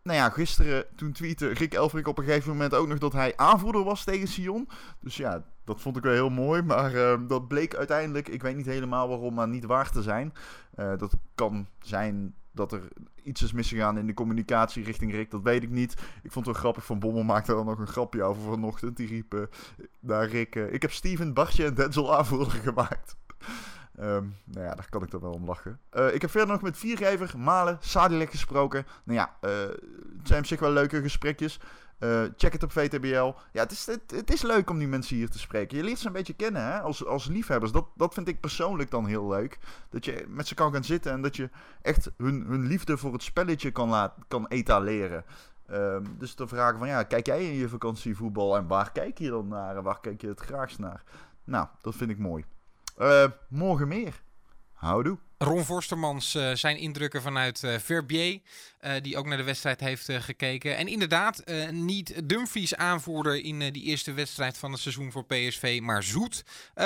Nou 0.03 0.17
ja, 0.17 0.29
gisteren 0.29 0.85
toen 0.95 1.11
tweette 1.11 1.47
Rick 1.47 1.73
Elfrink 1.73 2.07
op 2.07 2.17
een 2.17 2.23
gegeven 2.23 2.51
moment 2.51 2.73
ook 2.73 2.87
nog 2.87 2.97
dat 2.97 3.13
hij 3.13 3.33
aanvoerder 3.35 3.83
was 3.83 4.03
tegen 4.03 4.27
Sion. 4.27 4.69
Dus 4.99 5.17
ja, 5.17 5.43
dat 5.63 5.81
vond 5.81 5.97
ik 5.97 6.03
wel 6.03 6.13
heel 6.13 6.29
mooi. 6.29 6.61
Maar 6.61 6.93
uh, 6.93 7.19
dat 7.27 7.47
bleek 7.47 7.75
uiteindelijk, 7.75 8.27
ik 8.27 8.41
weet 8.41 8.55
niet 8.55 8.65
helemaal 8.65 9.07
waarom, 9.07 9.33
maar 9.33 9.47
niet 9.47 9.65
waar 9.65 9.91
te 9.91 10.01
zijn. 10.01 10.33
Uh, 10.79 10.97
dat 10.97 11.13
kan 11.35 11.67
zijn 11.79 12.35
dat 12.51 12.71
er 12.71 12.87
iets 13.23 13.41
is 13.41 13.51
misgegaan 13.51 13.97
in 13.97 14.07
de 14.07 14.13
communicatie 14.13 14.83
richting 14.83 15.11
Rick, 15.11 15.31
dat 15.31 15.41
weet 15.41 15.63
ik 15.63 15.69
niet. 15.69 15.93
Ik 16.23 16.31
vond 16.31 16.45
het 16.45 16.45
wel 16.45 16.63
grappig, 16.63 16.85
Van 16.85 16.99
Bommel 16.99 17.23
maakte 17.23 17.55
er 17.55 17.65
nog 17.65 17.79
een 17.79 17.87
grapje 17.87 18.23
over 18.23 18.41
vanochtend. 18.41 18.97
Die 18.97 19.07
riep 19.07 19.33
uh, 19.33 19.41
naar 19.99 20.27
Rick, 20.27 20.55
ik 20.55 20.81
heb 20.81 20.91
Steven, 20.91 21.33
Bartje 21.33 21.65
en 21.65 21.73
Denzel 21.73 22.17
aanvoerder 22.17 22.51
gemaakt. 22.51 23.15
Um, 23.99 24.35
nou 24.43 24.65
ja, 24.65 24.75
daar 24.75 24.89
kan 24.89 25.03
ik 25.03 25.11
dan 25.11 25.21
wel 25.21 25.31
om 25.31 25.45
lachen. 25.45 25.79
Uh, 25.93 26.13
ik 26.13 26.21
heb 26.21 26.29
verder 26.29 26.49
nog 26.49 26.61
met 26.61 26.77
Viergever, 26.77 27.39
Malen, 27.39 27.77
Sadilek 27.79 28.29
gesproken. 28.29 28.85
Nou 29.03 29.19
ja, 29.19 29.49
uh, 29.49 29.49
het 30.17 30.27
zijn 30.27 30.39
op 30.39 30.45
zich 30.45 30.59
wel 30.59 30.71
leuke 30.71 31.01
gesprekjes. 31.01 31.59
Uh, 31.99 32.23
check 32.37 32.53
het 32.53 32.63
op 32.63 32.71
VTBL. 32.71 33.33
Ja, 33.51 33.61
het 33.61 33.71
is, 33.71 33.85
het, 33.85 34.31
is 34.33 34.41
leuk 34.41 34.69
om 34.69 34.77
die 34.77 34.87
mensen 34.87 35.15
hier 35.15 35.29
te 35.29 35.39
spreken. 35.39 35.77
Je 35.77 35.83
leert 35.83 35.99
ze 35.99 36.07
een 36.07 36.13
beetje 36.13 36.33
kennen 36.33 36.63
hè? 36.63 36.79
Als, 36.79 37.05
als 37.05 37.27
liefhebbers. 37.27 37.71
Dat, 37.71 37.85
dat 37.95 38.13
vind 38.13 38.27
ik 38.27 38.39
persoonlijk 38.39 38.91
dan 38.91 39.05
heel 39.05 39.27
leuk. 39.27 39.59
Dat 39.89 40.05
je 40.05 40.25
met 40.27 40.47
ze 40.47 40.55
kan 40.55 40.73
gaan 40.73 40.83
zitten 40.83 41.11
en 41.11 41.21
dat 41.21 41.35
je 41.35 41.49
echt 41.81 42.11
hun, 42.17 42.45
hun 42.47 42.67
liefde 42.67 42.97
voor 42.97 43.13
het 43.13 43.23
spelletje 43.23 43.71
kan, 43.71 43.89
laat, 43.89 44.13
kan 44.27 44.47
etaleren. 44.47 45.25
Um, 45.71 46.15
dus 46.17 46.33
te 46.33 46.47
vragen 46.47 46.79
van 46.79 46.87
ja, 46.87 47.03
kijk 47.03 47.25
jij 47.25 47.45
in 47.45 47.53
je 47.53 47.69
vakantie 47.69 48.15
voetbal 48.15 48.57
en 48.57 48.67
waar 48.67 48.91
kijk 48.91 49.17
je 49.17 49.29
dan 49.29 49.47
naar 49.47 49.77
en 49.77 49.83
waar 49.83 49.99
kijk 49.99 50.21
je 50.21 50.27
het 50.27 50.39
graagst 50.39 50.79
naar? 50.79 51.03
Nou, 51.43 51.67
dat 51.81 51.95
vind 51.95 52.09
ik 52.09 52.17
mooi. 52.17 52.45
Uh, 52.97 53.25
morgen 53.49 53.87
meer. 53.87 54.21
Houdoe. 54.73 55.17
Ron 55.37 55.63
Forstermans 55.63 56.35
uh, 56.35 56.53
zijn 56.53 56.77
indrukken 56.77 57.21
vanuit 57.21 57.63
uh, 57.63 57.77
Verbier, 57.77 58.39
uh, 58.81 58.91
die 59.01 59.17
ook 59.17 59.25
naar 59.25 59.37
de 59.37 59.43
wedstrijd 59.43 59.79
heeft 59.79 60.11
gekeken. 60.11 60.77
En 60.77 60.87
inderdaad, 60.87 61.43
niet 61.71 62.29
Dumfries 62.29 62.75
aanvoerder 62.75 63.43
in 63.43 63.59
die 63.59 63.83
eerste 63.83 64.13
wedstrijd 64.13 64.57
van 64.57 64.71
het 64.71 64.81
seizoen 64.81 65.11
voor 65.11 65.25
PSV, 65.25 65.79
maar 65.81 66.03
Zoet. 66.03 66.43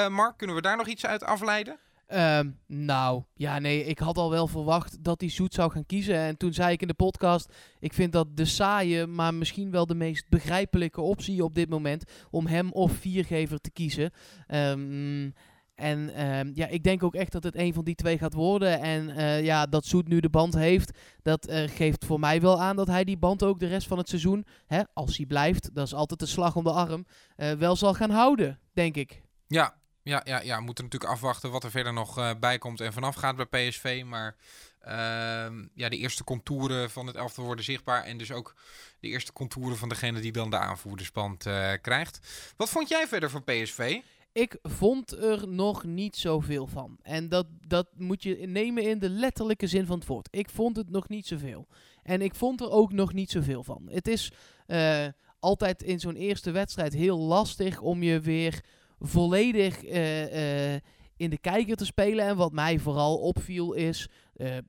Mark, 0.10 0.38
kunnen 0.38 0.56
we 0.56 0.62
daar 0.62 0.78
nog 0.78 0.88
iets 0.88 1.06
uit 1.06 1.24
afleiden? 1.24 1.80
Um, 2.14 2.60
nou, 2.68 3.24
ja, 3.34 3.60
nee, 3.60 3.84
ik 3.84 4.00
had 4.00 4.18
al 4.18 4.30
wel 4.30 4.48
verwacht 4.48 5.04
dat 5.04 5.22
hij 5.22 5.30
Zoet 5.30 5.54
zou 5.54 5.72
gaan 5.72 5.86
kiezen. 5.86 6.16
En 6.16 6.38
toen 6.38 6.54
zei 6.54 6.72
ik 6.72 6.82
in 6.82 6.88
de 6.88 6.94
podcast, 6.94 7.54
ik 7.80 7.94
vind 7.94 8.12
dat 8.12 8.38
de 8.38 8.46
saaie, 8.46 9.08
maar 9.08 9.34
misschien 9.34 9.72
wel 9.72 9.86
de 9.86 9.96
meest 9.96 10.30
begrijpelijke 10.30 11.02
optie 11.02 11.44
op 11.44 11.56
dit 11.56 11.70
moment 11.70 12.04
om 12.30 12.48
hem 12.48 12.72
of 12.72 12.92
viergever 12.92 13.60
te 13.60 13.72
kiezen. 13.72 14.12
Um, 14.48 15.34
En 15.78 16.14
ehm, 16.14 16.52
ja, 16.54 16.68
ik 16.68 16.84
denk 16.84 17.04
ook 17.04 17.16
echt 17.16 17.32
dat 17.32 17.44
het 17.44 17.56
een 17.56 17.74
van 17.74 17.84
die 17.84 17.96
twee 17.96 18.18
gaat 18.18 18.34
worden. 18.34 18.82
En 18.82 19.10
eh, 19.10 19.44
ja, 19.44 19.66
dat 19.66 19.86
Zoet 19.86 20.08
nu 20.08 20.20
de 20.20 20.30
band 20.30 20.54
heeft, 20.54 20.92
dat 21.22 21.48
eh, 21.48 21.70
geeft 21.70 22.06
voor 22.06 22.20
mij 22.20 22.42
wel 22.42 22.62
aan 22.62 22.76
dat 22.76 22.88
hij 22.88 23.04
die 23.04 23.18
band 23.18 23.44
ook 23.44 23.60
de 23.60 23.68
rest 23.68 23.88
van 23.88 23.98
het 23.98 24.10
seizoen, 24.10 24.46
hè, 24.66 24.82
als 24.94 25.18
hij 25.18 25.26
blijft, 25.26 25.76
dat 25.76 25.86
is 25.86 25.94
altijd 25.94 26.22
een 26.22 26.28
slag 26.28 26.56
om 26.56 26.64
de 26.64 26.72
arm, 26.72 27.06
eh, 27.36 27.52
wel 27.52 27.76
zal 27.76 27.94
gaan 27.94 28.10
houden, 28.10 28.60
denk 28.74 28.96
ik. 28.96 29.22
Ja, 29.48 29.76
ja, 30.04 30.22
ja, 30.24 30.42
ja. 30.42 30.58
We 30.58 30.64
moeten 30.64 30.84
natuurlijk 30.84 31.12
afwachten 31.12 31.52
wat 31.52 31.64
er 31.64 31.72
verder 31.72 31.94
nog 31.94 32.40
bij 32.40 32.58
komt 32.58 32.82
en 32.82 32.94
vanaf 32.94 33.16
gaat 33.16 33.36
bij 33.36 33.70
PSV. 33.70 34.04
Maar 34.06 34.36
ehm, 34.80 35.66
ja, 35.74 35.90
de 35.90 35.98
eerste 35.98 36.24
contouren 36.24 36.90
van 36.90 37.08
het 37.08 37.16
elftal 37.16 37.44
worden 37.44 37.66
zichtbaar. 37.66 38.04
En 38.04 38.18
dus 38.18 38.32
ook 38.32 38.56
de 39.00 39.08
eerste 39.08 39.34
contouren 39.34 39.78
van 39.78 39.90
degene 39.90 40.20
die 40.20 40.32
dan 40.32 40.50
de 40.50 40.58
aanvoerdersband 40.58 41.44
krijgt. 41.82 42.20
Wat 42.58 42.70
vond 42.70 42.90
jij 42.90 43.08
verder 43.08 43.30
van 43.30 43.44
PSV? 43.44 44.02
Ik 44.38 44.58
vond 44.62 45.12
er 45.12 45.48
nog 45.48 45.84
niet 45.84 46.16
zoveel 46.16 46.68
van. 46.68 46.98
En 47.02 47.30
dat, 47.30 47.48
dat 47.68 47.88
moet 47.96 48.24
je 48.24 48.36
nemen 48.36 48.84
in 48.84 49.00
de 49.00 49.10
letterlijke 49.10 49.68
zin 49.68 49.86
van 49.86 49.98
het 49.98 50.08
woord. 50.08 50.28
Ik 50.32 50.50
vond 50.50 50.78
het 50.78 50.90
nog 50.90 51.10
niet 51.10 51.28
zoveel. 51.28 51.68
En 52.04 52.22
ik 52.22 52.36
vond 52.36 52.62
er 52.62 52.72
ook 52.72 52.92
nog 52.94 53.14
niet 53.14 53.32
zoveel 53.32 53.64
van. 53.64 53.90
Het 53.92 54.08
is 54.08 54.32
eh, 54.66 55.06
altijd 55.40 55.84
in 55.84 56.00
zo'n 56.00 56.16
eerste 56.16 56.52
wedstrijd 56.52 56.94
heel 56.94 57.18
lastig 57.18 57.82
om 57.82 58.04
je 58.04 58.20
weer 58.20 58.64
volledig 59.00 59.84
eh, 59.84 60.74
eh, 60.74 60.82
in 61.16 61.30
de 61.30 61.38
kijker 61.38 61.76
te 61.76 61.86
spelen. 61.86 62.26
En 62.26 62.36
wat 62.36 62.52
mij 62.52 62.80
vooral 62.80 63.18
opviel 63.18 63.74
is, 63.74 64.08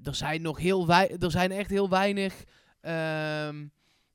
er 0.02 0.14
zijn 0.14 0.42
nog 0.42 0.58
heel 0.58 0.88
er 0.92 1.30
zijn 1.30 1.52
echt 1.52 1.70
heel 1.70 1.88
weinig 1.88 2.44
ehm, 2.80 3.64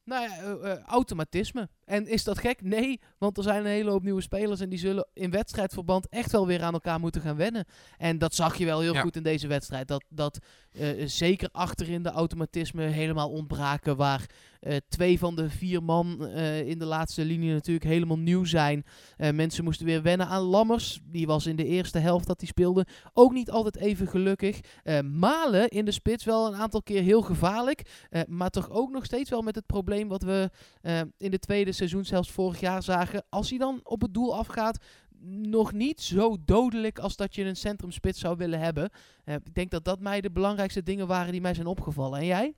nou 0.03 0.29
ja, 0.29 0.37
eh, 0.37 0.71
eh, 0.71 0.79
automatisme. 0.83 1.69
En 1.93 2.07
is 2.07 2.23
dat 2.23 2.37
gek? 2.39 2.61
Nee, 2.61 2.99
want 3.17 3.37
er 3.37 3.43
zijn 3.43 3.59
een 3.59 3.71
hele 3.71 3.89
hoop 3.89 4.03
nieuwe 4.03 4.21
spelers 4.21 4.59
en 4.59 4.69
die 4.69 4.79
zullen 4.79 5.07
in 5.13 5.31
wedstrijdverband 5.31 6.07
echt 6.09 6.31
wel 6.31 6.47
weer 6.47 6.61
aan 6.63 6.73
elkaar 6.73 6.99
moeten 6.99 7.21
gaan 7.21 7.35
wennen. 7.35 7.65
En 7.97 8.17
dat 8.17 8.35
zag 8.35 8.57
je 8.57 8.65
wel 8.65 8.79
heel 8.79 8.93
Ja. 8.93 9.01
goed 9.01 9.15
in 9.15 9.23
deze 9.23 9.47
wedstrijd. 9.47 9.87
Dat, 9.87 10.03
dat 10.09 10.39
eh, 10.71 10.87
zeker 11.07 11.49
achterin 11.51 12.03
de 12.03 12.09
automatisme 12.09 12.83
helemaal 12.83 13.29
ontbraken. 13.29 13.95
Waar 13.97 14.25
eh, 14.59 14.77
twee 14.87 15.19
van 15.19 15.35
de 15.35 15.49
vier 15.49 15.83
man 15.83 16.27
eh, 16.27 16.67
in 16.67 16.79
de 16.79 16.85
laatste 16.85 17.25
linie 17.25 17.51
natuurlijk 17.53 17.85
helemaal 17.85 18.17
nieuw 18.17 18.43
zijn. 18.43 18.85
Eh, 19.17 19.31
mensen 19.31 19.63
moesten 19.63 19.85
weer 19.85 20.01
wennen 20.01 20.27
aan 20.27 20.41
Lammers. 20.41 20.99
Die 21.03 21.27
was 21.27 21.45
in 21.45 21.55
de 21.55 21.65
eerste 21.65 21.99
helft 21.99 22.27
dat 22.27 22.39
hij 22.39 22.47
speelde 22.49 22.85
ook 23.13 23.33
niet 23.33 23.51
altijd 23.51 23.77
even 23.77 24.07
gelukkig. 24.07 24.59
Eh, 24.83 24.99
Malen 25.01 25.67
in 25.69 25.85
de 25.85 25.91
spits 25.91 26.23
wel 26.25 26.47
een 26.47 26.59
aantal 26.59 26.81
keer 26.83 27.01
heel 27.01 27.21
gevaarlijk. 27.21 27.81
eh, 28.09 28.21
maar 28.27 28.49
toch 28.49 28.69
ook 28.69 28.91
nog 28.91 29.05
steeds 29.05 29.29
wel 29.29 29.41
met 29.41 29.55
het 29.55 29.65
probleem 29.65 30.07
wat 30.07 30.21
we 30.23 30.49
eh, 30.81 31.01
in 31.17 31.31
de 31.31 31.39
tweede 31.39 31.71
seizoen 31.87 32.05
zelfs 32.05 32.31
vorig 32.31 32.59
jaar 32.59 32.83
zagen. 32.83 33.25
Als 33.29 33.49
hij 33.49 33.57
dan 33.59 33.79
op 33.83 34.01
het 34.01 34.13
doel 34.13 34.37
afgaat, 34.37 34.77
nog 35.25 35.71
niet 35.71 36.01
zo 36.01 36.37
dodelijk 36.45 36.99
als 36.99 37.15
dat 37.15 37.35
je 37.35 37.43
een 37.43 37.55
centrumspits 37.55 38.19
zou 38.19 38.37
willen 38.37 38.59
hebben. 38.59 38.89
Eh, 39.25 39.35
ik 39.35 39.53
denk 39.53 39.71
dat 39.71 39.85
dat 39.85 39.99
mij 39.99 40.21
de 40.21 40.31
belangrijkste 40.31 40.83
dingen 40.83 41.07
waren 41.07 41.31
die 41.31 41.41
mij 41.41 41.53
zijn 41.53 41.67
opgevallen. 41.67 42.19
En 42.19 42.25
jij? 42.25 42.55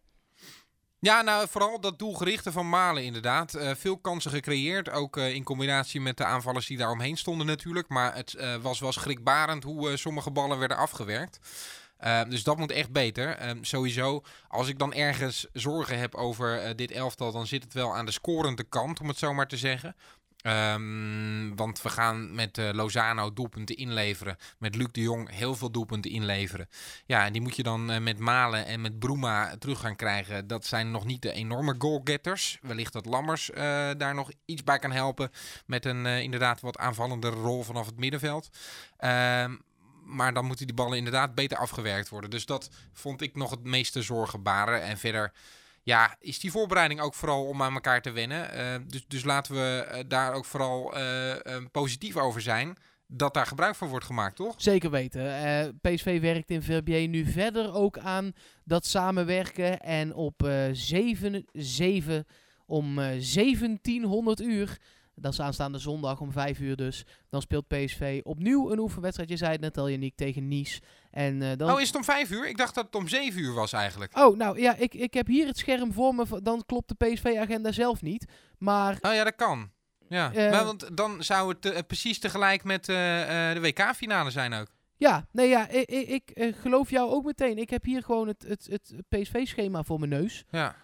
Ja, 0.99 1.21
nou 1.21 1.47
vooral 1.47 1.79
dat 1.79 1.99
doelgerichte 1.99 2.51
van 2.51 2.69
Malen 2.69 3.03
inderdaad. 3.03 3.53
Eh, 3.53 3.71
veel 3.75 3.97
kansen 3.97 4.31
gecreëerd, 4.31 4.89
ook 4.89 5.17
eh, 5.17 5.33
in 5.33 5.43
combinatie 5.43 6.01
met 6.01 6.17
de 6.17 6.25
aanvallers 6.25 6.67
die 6.67 6.77
daar 6.77 6.91
omheen 6.91 7.17
stonden 7.17 7.47
natuurlijk. 7.47 7.89
Maar 7.89 8.15
het 8.15 8.37
was 8.61 8.79
wel 8.79 8.91
schrikbarend 8.91 9.63
hoe 9.63 9.97
sommige 9.97 10.31
ballen 10.31 10.59
werden 10.59 10.77
afgewerkt. 10.77 11.39
Eh, 11.97 12.21
dus 12.29 12.43
dat 12.43 12.57
moet 12.57 12.71
echt 12.71 12.91
beter. 12.91 13.35
Ehm, 13.35 13.63
sowieso, 13.63 14.23
als 14.47 14.67
ik 14.67 14.79
dan 14.79 14.93
ergens 14.93 15.47
zorgen 15.53 15.99
heb 15.99 16.15
over 16.15 16.59
eh, 16.59 16.75
dit 16.75 16.91
elftal, 16.91 17.31
dan 17.31 17.47
zit 17.47 17.63
het 17.63 17.73
wel 17.73 17.95
aan 17.95 18.05
de 18.05 18.11
scorende 18.11 18.63
kant, 18.63 18.99
om 18.99 19.07
het 19.07 19.17
zo 19.17 19.33
maar 19.33 19.47
te 19.47 19.57
zeggen. 19.57 19.95
Ehm, 20.41 21.55
want 21.55 21.81
we 21.81 21.89
gaan 21.89 22.35
met 22.35 22.57
eh, 22.57 22.69
Lozano 22.73 23.33
doelpunten 23.33 23.75
inleveren. 23.75 24.37
Met 24.57 24.75
Luc 24.75 24.87
de 24.91 25.01
Jong 25.01 25.31
heel 25.31 25.55
veel 25.55 25.71
doelpunten 25.71 26.11
inleveren. 26.11 26.67
Ja, 27.05 27.25
en 27.25 27.33
die 27.33 27.41
moet 27.41 27.55
je 27.55 27.63
dan 27.63 27.91
eh, 27.91 27.99
met 27.99 28.19
Malen 28.19 28.65
en 28.65 28.81
met 28.81 28.99
Bruma 28.99 29.55
terug 29.57 29.79
gaan 29.79 29.95
krijgen. 29.95 30.47
Dat 30.47 30.65
zijn 30.65 30.91
nog 30.91 31.05
niet 31.05 31.21
de 31.21 31.31
enorme 31.31 31.75
goalgetters. 31.77 32.59
Wellicht 32.61 32.93
dat 32.93 33.05
Lammers 33.05 33.51
daar 33.97 34.15
nog 34.15 34.31
iets 34.45 34.63
bij 34.63 34.79
kan 34.79 34.91
helpen. 34.91 35.31
Met 35.65 35.85
een 35.85 36.05
inderdaad 36.05 36.61
wat 36.61 36.77
aanvallende 36.77 37.29
rol 37.29 37.63
vanaf 37.63 37.85
het 37.85 37.99
middenveld. 37.99 38.49
Ehm, 38.97 39.55
maar 40.05 40.33
dan 40.33 40.45
moeten 40.45 40.65
die 40.65 40.75
ballen 40.75 40.97
inderdaad 40.97 41.35
beter 41.35 41.57
afgewerkt 41.57 42.09
worden. 42.09 42.29
Dus 42.29 42.45
dat 42.45 42.69
vond 42.93 43.21
ik 43.21 43.35
nog 43.35 43.51
het 43.51 43.63
meeste 43.63 44.01
zorgenbare. 44.01 44.75
En 44.75 44.97
verder 44.97 45.31
ja, 45.85 46.15
is 46.19 46.39
die 46.39 46.51
voorbereiding 46.51 47.01
ook 47.01 47.13
vooral 47.13 47.45
om 47.45 47.61
aan 47.61 47.73
elkaar 47.73 48.01
te 48.01 48.11
wennen. 48.11 48.51
Eh, 48.51 48.75
dus, 48.87 49.05
dus 49.07 49.23
laten 49.23 49.55
we 49.55 49.85
eh, 49.89 50.03
daar 50.07 50.33
ook 50.33 50.45
vooral 50.45 50.95
eh, 50.95 51.55
positief 51.71 52.17
over 52.17 52.41
zijn. 52.41 52.77
Dat 53.07 53.33
daar 53.33 53.45
gebruik 53.45 53.75
van 53.75 53.87
wordt 53.87 54.05
gemaakt, 54.05 54.35
toch? 54.35 54.53
Zeker 54.57 54.89
weten. 54.91 55.79
PSV 55.81 56.21
werkt 56.21 56.49
in 56.49 56.61
Verbier 56.61 57.07
nu 57.07 57.25
verder 57.25 57.73
ook 57.73 57.97
aan 57.97 58.33
dat 58.63 58.85
samenwerken. 58.85 59.79
En 59.79 60.13
op 60.13 60.43
eh 60.43 60.65
7, 60.71 61.45
7 61.53 62.25
om 62.65 62.99
eh 62.99 63.05
1700 63.05 64.41
uur, 64.41 64.77
dat 65.15 65.31
is 65.31 65.39
aanstaande 65.39 65.79
zondag 65.79 66.19
om 66.19 66.31
5 66.31 66.59
uur 66.59 66.75
dus, 66.75 67.05
dan 67.29 67.41
speelt 67.41 67.67
PSV 67.67 68.21
opnieuw 68.23 68.71
een 68.71 68.79
oefenwedstrijd. 68.79 69.29
Je 69.29 69.37
zei 69.37 69.51
het 69.51 69.61
net 69.61 69.77
al, 69.77 69.89
Yannick, 69.89 70.15
tegen 70.15 70.47
Nice. 70.47 70.81
En, 71.11 71.41
eh, 71.41 71.57
dan... 71.57 71.71
Oh, 71.71 71.81
is 71.81 71.87
het 71.87 71.95
om 71.95 72.03
vijf 72.03 72.31
uur? 72.31 72.47
Ik 72.47 72.57
dacht 72.57 72.75
dat 72.75 72.85
het 72.85 72.95
om 72.95 73.07
zeven 73.07 73.41
uur 73.41 73.53
was 73.53 73.73
eigenlijk. 73.73 74.17
Oh, 74.17 74.37
nou 74.37 74.59
ja, 74.59 74.75
ik, 74.75 74.93
ik 74.93 75.13
heb 75.13 75.27
hier 75.27 75.47
het 75.47 75.57
scherm 75.57 75.93
voor 75.93 76.15
me. 76.15 76.41
Dan 76.41 76.63
klopt 76.65 76.87
de 76.97 77.05
PSV-agenda 77.05 77.71
zelf 77.71 78.01
niet. 78.01 78.25
Maar 78.57 78.97
Oh 79.01 79.13
ja, 79.13 79.23
dat 79.23 79.35
kan. 79.35 79.73
Ja, 80.09 80.33
Eh, 80.33 80.51
maar 80.51 80.65
want 80.65 80.97
dan 80.97 81.23
zou 81.23 81.49
het 81.49 81.65
eh, 81.65 81.79
precies 81.87 82.19
tegelijk 82.19 82.63
met 82.63 82.85
de 82.85 83.57
WK-finale 83.61 84.31
zijn 84.31 84.53
ook. 84.53 84.67
ja, 84.97 85.27
nee 85.31 85.49
ja, 85.49 85.67
ik, 85.69 85.89
ik, 85.89 86.31
ik, 86.33 86.55
geloof 86.55 86.89
jou 86.89 87.11
ook 87.11 87.25
meteen. 87.25 87.57
Ik 87.57 87.69
heb 87.69 87.83
hier 87.83 88.03
gewoon 88.03 88.27
het, 88.27 88.45
het, 88.47 88.67
het 88.71 88.93
PSV-schema 89.09 89.83
voor 89.83 89.99
mijn 89.99 90.11
neus. 90.11 90.43
Ja, 90.49 90.75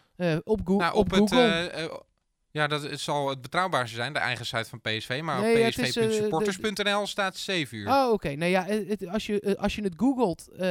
op, 0.44 0.68
nou, 0.68 0.94
op, 0.94 0.96
op, 0.96 1.12
het, 1.12 1.20
Google. 1.20 2.10
Ja, 2.52 2.68
dat 2.68 2.82
het 2.84 3.00
zal 3.00 3.30
het 3.30 3.42
betrouwbaarste 3.42 3.96
zijn, 3.96 4.14
de 4.14 4.20
eigen 4.20 4.46
site 4.46 4.70
van 4.70 4.82
PSV. 4.82 5.22
Maar 5.24 5.42
Nee, 5.42 5.68
op 5.68 5.74
eh, 5.74 5.84
psv.supporters.nl 5.84 7.08
staat 7.08 7.38
7 7.38 7.78
uur. 7.78 7.88
Oh, 7.88 8.12
oké. 8.12 8.36
Nou 8.36 8.52
ja, 8.52 8.66
het, 8.66 9.08
als, 9.08 9.26
je, 9.26 9.40
eh, 9.40 9.54
als 9.54 9.76
je 9.76 9.84
het 9.84 9.94
googelt, 9.98 10.48
eh, 10.58 10.70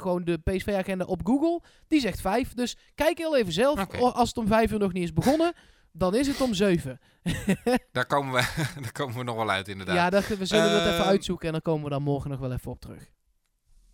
gewoon 0.00 0.24
de 0.24 0.38
PSV-agenda 0.38 1.04
op 1.04 1.20
Google, 1.24 1.60
die 1.88 2.00
zegt 2.00 2.20
5. 2.20 2.54
Dus 2.54 2.76
kijk 2.94 3.18
heel 3.18 3.36
even 3.36 3.52
zelf. 3.52 4.00
Als 4.00 4.28
het 4.28 4.38
om 4.38 4.46
5 4.46 4.70
uur 4.72 4.78
nog 4.78 4.92
niet 4.92 5.02
is 5.02 5.12
begonnen, 5.12 5.52
dan 5.92 6.14
is 6.14 6.26
het 6.26 6.40
om 6.40 6.54
7. 6.54 7.00
Daar, 7.92 8.06
komen 8.06 8.32
we, 8.32 8.64
daar 8.82 8.92
komen 8.92 9.16
we 9.16 9.22
nog 9.24 9.36
wel 9.36 9.50
uit, 9.50 9.68
inderdaad. 9.68 9.96
Ja, 9.96 10.10
dat, 10.10 10.26
we 10.26 10.46
zullen 10.46 10.70
dat 10.70 10.80
even 10.80 10.94
Ehm, 10.94 11.08
uitzoeken 11.08 11.46
en 11.46 11.52
dan 11.52 11.62
komen 11.62 11.84
we 11.84 11.90
daar 11.90 12.02
morgen 12.02 12.30
nog 12.30 12.38
wel 12.38 12.52
even 12.52 12.70
op 12.70 12.80
terug. 12.80 13.10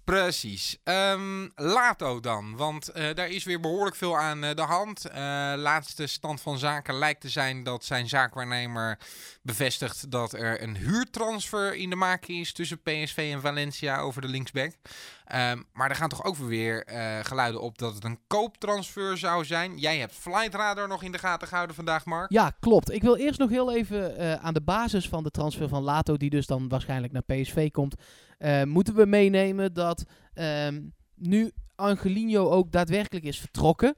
Precies. 0.06 0.76
Ehm, 0.84 1.48
Lato 1.54 2.20
dan, 2.20 2.56
want 2.56 2.88
eh, 2.88 3.14
daar 3.14 3.28
is 3.28 3.44
weer 3.44 3.60
behoorlijk 3.60 3.96
veel 3.96 4.18
aan 4.18 4.44
eh, 4.44 4.54
de 4.54 4.62
hand. 4.62 5.04
Eh, 5.04 5.14
laatste 5.56 6.06
stand 6.06 6.40
van 6.40 6.58
zaken 6.58 6.94
lijkt 6.94 7.20
te 7.20 7.28
zijn 7.28 7.62
dat 7.62 7.84
zijn 7.84 8.08
zaakwaarnemer 8.08 8.98
bevestigt 9.42 10.10
dat 10.10 10.32
er 10.32 10.62
een 10.62 10.76
huurtransfer 10.76 11.74
in 11.74 11.90
de 11.90 11.96
maak 11.96 12.26
is 12.26 12.52
tussen 12.52 12.82
PSV 12.82 13.30
en 13.32 13.40
Valencia 13.40 13.98
over 13.98 14.20
de 14.20 14.28
linksback. 14.28 14.72
Ehm, 15.26 15.62
maar 15.72 15.90
er 15.90 15.96
gaan 15.96 16.08
toch 16.08 16.24
ook 16.24 16.36
weer 16.36 16.84
eh, 16.84 17.18
geluiden 17.22 17.60
op 17.60 17.78
dat 17.78 17.94
het 17.94 18.04
een 18.04 18.18
kooptransfer 18.26 19.18
zou 19.18 19.44
zijn. 19.44 19.78
Jij 19.78 19.98
hebt 19.98 20.12
Flightradar 20.12 20.88
nog 20.88 21.02
in 21.02 21.12
de 21.12 21.18
gaten 21.18 21.48
gehouden 21.48 21.76
vandaag, 21.76 22.04
Mark. 22.04 22.32
Ja, 22.32 22.50
klopt. 22.60 22.92
Ik 22.92 23.02
wil 23.02 23.16
eerst 23.16 23.38
nog 23.38 23.50
heel 23.50 23.72
even 23.74 24.16
eh, 24.16 24.32
aan 24.32 24.54
de 24.54 24.62
basis 24.62 25.08
van 25.08 25.22
de 25.22 25.30
transfer 25.30 25.68
van 25.68 25.82
Lato, 25.82 26.16
die 26.16 26.30
dus 26.30 26.46
dan 26.46 26.68
waarschijnlijk 26.68 27.12
naar 27.12 27.22
PSV 27.22 27.70
komt, 27.70 27.94
eh, 28.38 28.62
moeten 28.62 28.94
we 28.94 29.06
meenemen 29.06 29.72
dat 29.74 30.04
ehm, 30.34 30.80
nu 31.14 31.50
Angelino 31.74 32.48
ook 32.50 32.72
daadwerkelijk 32.72 33.24
is 33.24 33.40
vertrokken. 33.40 33.96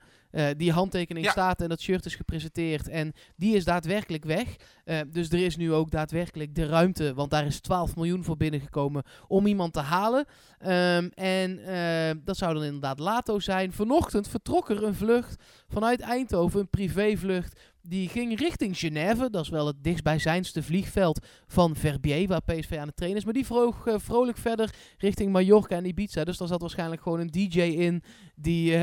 Die 0.56 0.72
handtekening 0.72 1.26
Ja. 1.26 1.30
staat 1.32 1.60
en 1.60 1.68
dat 1.68 1.80
shirt 1.80 2.04
is 2.06 2.14
gepresenteerd 2.14 2.88
en 2.88 3.12
die 3.36 3.56
is 3.56 3.64
daadwerkelijk 3.64 4.24
weg. 4.24 4.56
Eh, 4.88 4.98
dus 5.12 5.28
er 5.30 5.44
is 5.44 5.56
nu 5.56 5.72
ook 5.72 5.90
daadwerkelijk 5.90 6.54
de 6.54 6.66
ruimte, 6.66 7.14
want 7.14 7.30
daar 7.30 7.46
is 7.46 7.60
12 7.60 7.96
miljoen 7.96 8.24
voor 8.24 8.36
binnengekomen 8.36 9.02
om 9.26 9.46
iemand 9.46 9.72
te 9.72 9.80
halen. 9.80 10.24
Ehm, 10.58 11.08
en 11.14 11.64
eh, 11.64 12.16
dat 12.24 12.36
zou 12.36 12.54
dan 12.54 12.64
inderdaad 12.64 12.98
Lato 12.98 13.38
zijn. 13.38 13.72
Vanochtend 13.72 14.28
vertrok 14.28 14.70
er 14.70 14.84
een 14.84 14.94
vlucht 14.94 15.42
vanuit 15.68 16.00
Eindhoven, 16.00 16.60
een 16.60 16.68
privévlucht. 16.68 17.60
Die 17.82 18.08
ging 18.08 18.38
richting 18.38 18.78
Genève. 18.78 19.30
Dat 19.30 19.42
is 19.42 19.48
wel 19.48 19.66
het 19.66 19.76
dichtstbijzijnste 19.82 20.62
vliegveld 20.62 21.26
van 21.46 21.76
Verbier, 21.76 22.28
waar 22.28 22.42
PSV 22.42 22.76
aan 22.80 22.86
het 22.86 22.96
trainen 22.96 23.18
is. 23.18 23.24
Maar 23.24 23.34
die 23.34 23.46
vloog 23.46 23.86
eh, 23.86 23.94
vrolijk 23.98 24.38
verder 24.38 24.74
richting 24.98 25.32
Mallorca 25.32 25.76
en 25.76 25.84
Ibiza. 25.84 26.24
Dus 26.24 26.36
daar 26.36 26.48
zat 26.48 26.60
waarschijnlijk 26.60 27.02
gewoon 27.02 27.20
een 27.20 27.30
DJ 27.30 27.60
in 27.60 28.02
die, 28.34 28.78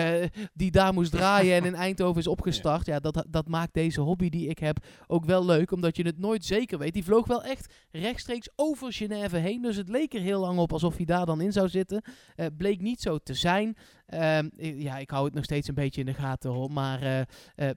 die 0.53 0.71
daar 0.71 0.93
moest 0.93 1.12
draaien 1.12 1.55
en 1.55 1.65
in 1.65 1.75
Eindhoven 1.85 2.21
is 2.21 2.27
opgestart. 2.27 2.85
Ja, 2.85 3.00
dat, 3.00 3.25
dat 3.29 3.47
maakt 3.47 3.74
deze 3.74 4.01
hobby 4.01 4.29
die 4.29 4.47
ik 4.47 4.59
heb 4.59 4.77
ook 5.07 5.25
wel 5.25 5.45
leuk, 5.45 5.71
omdat 5.71 5.95
je 5.96 6.04
het 6.04 6.20
nooit 6.20 6.46
zeker 6.46 6.78
weet. 6.78 6.94
Die 6.94 7.04
vloog 7.04 7.28
wel 7.28 7.44
echt 7.44 7.74
rechtstreeks 7.92 8.50
over 8.56 8.94
Genève 8.94 9.38
heen. 9.38 9.62
Dus 9.62 9.75
het 9.75 9.90
leek 9.90 10.14
er 10.14 10.22
heel 10.22 10.40
lang 10.40 10.60
op 10.60 10.74
alsof 10.74 10.96
hij 10.96 11.06
daar 11.06 11.25
dan 11.25 11.42
in 11.42 11.52
zou 11.52 11.70
zitten. 11.70 12.02
Eh, 12.36 12.46
bleek 12.58 12.82
niet 12.82 13.02
zo 13.02 13.18
te 13.18 13.34
zijn. 13.34 13.78
Ehm, 14.05 14.50
ja, 14.57 14.97
ik 14.97 15.09
hou 15.09 15.25
het 15.25 15.33
nog 15.33 15.43
steeds 15.43 15.67
een 15.67 15.74
beetje 15.74 16.00
in 16.00 16.05
de 16.05 16.13
gaten 16.13 16.50
hoor. 16.50 16.71
Maar, 16.71 17.01
eh, 17.01 17.19
eh, 17.19 17.25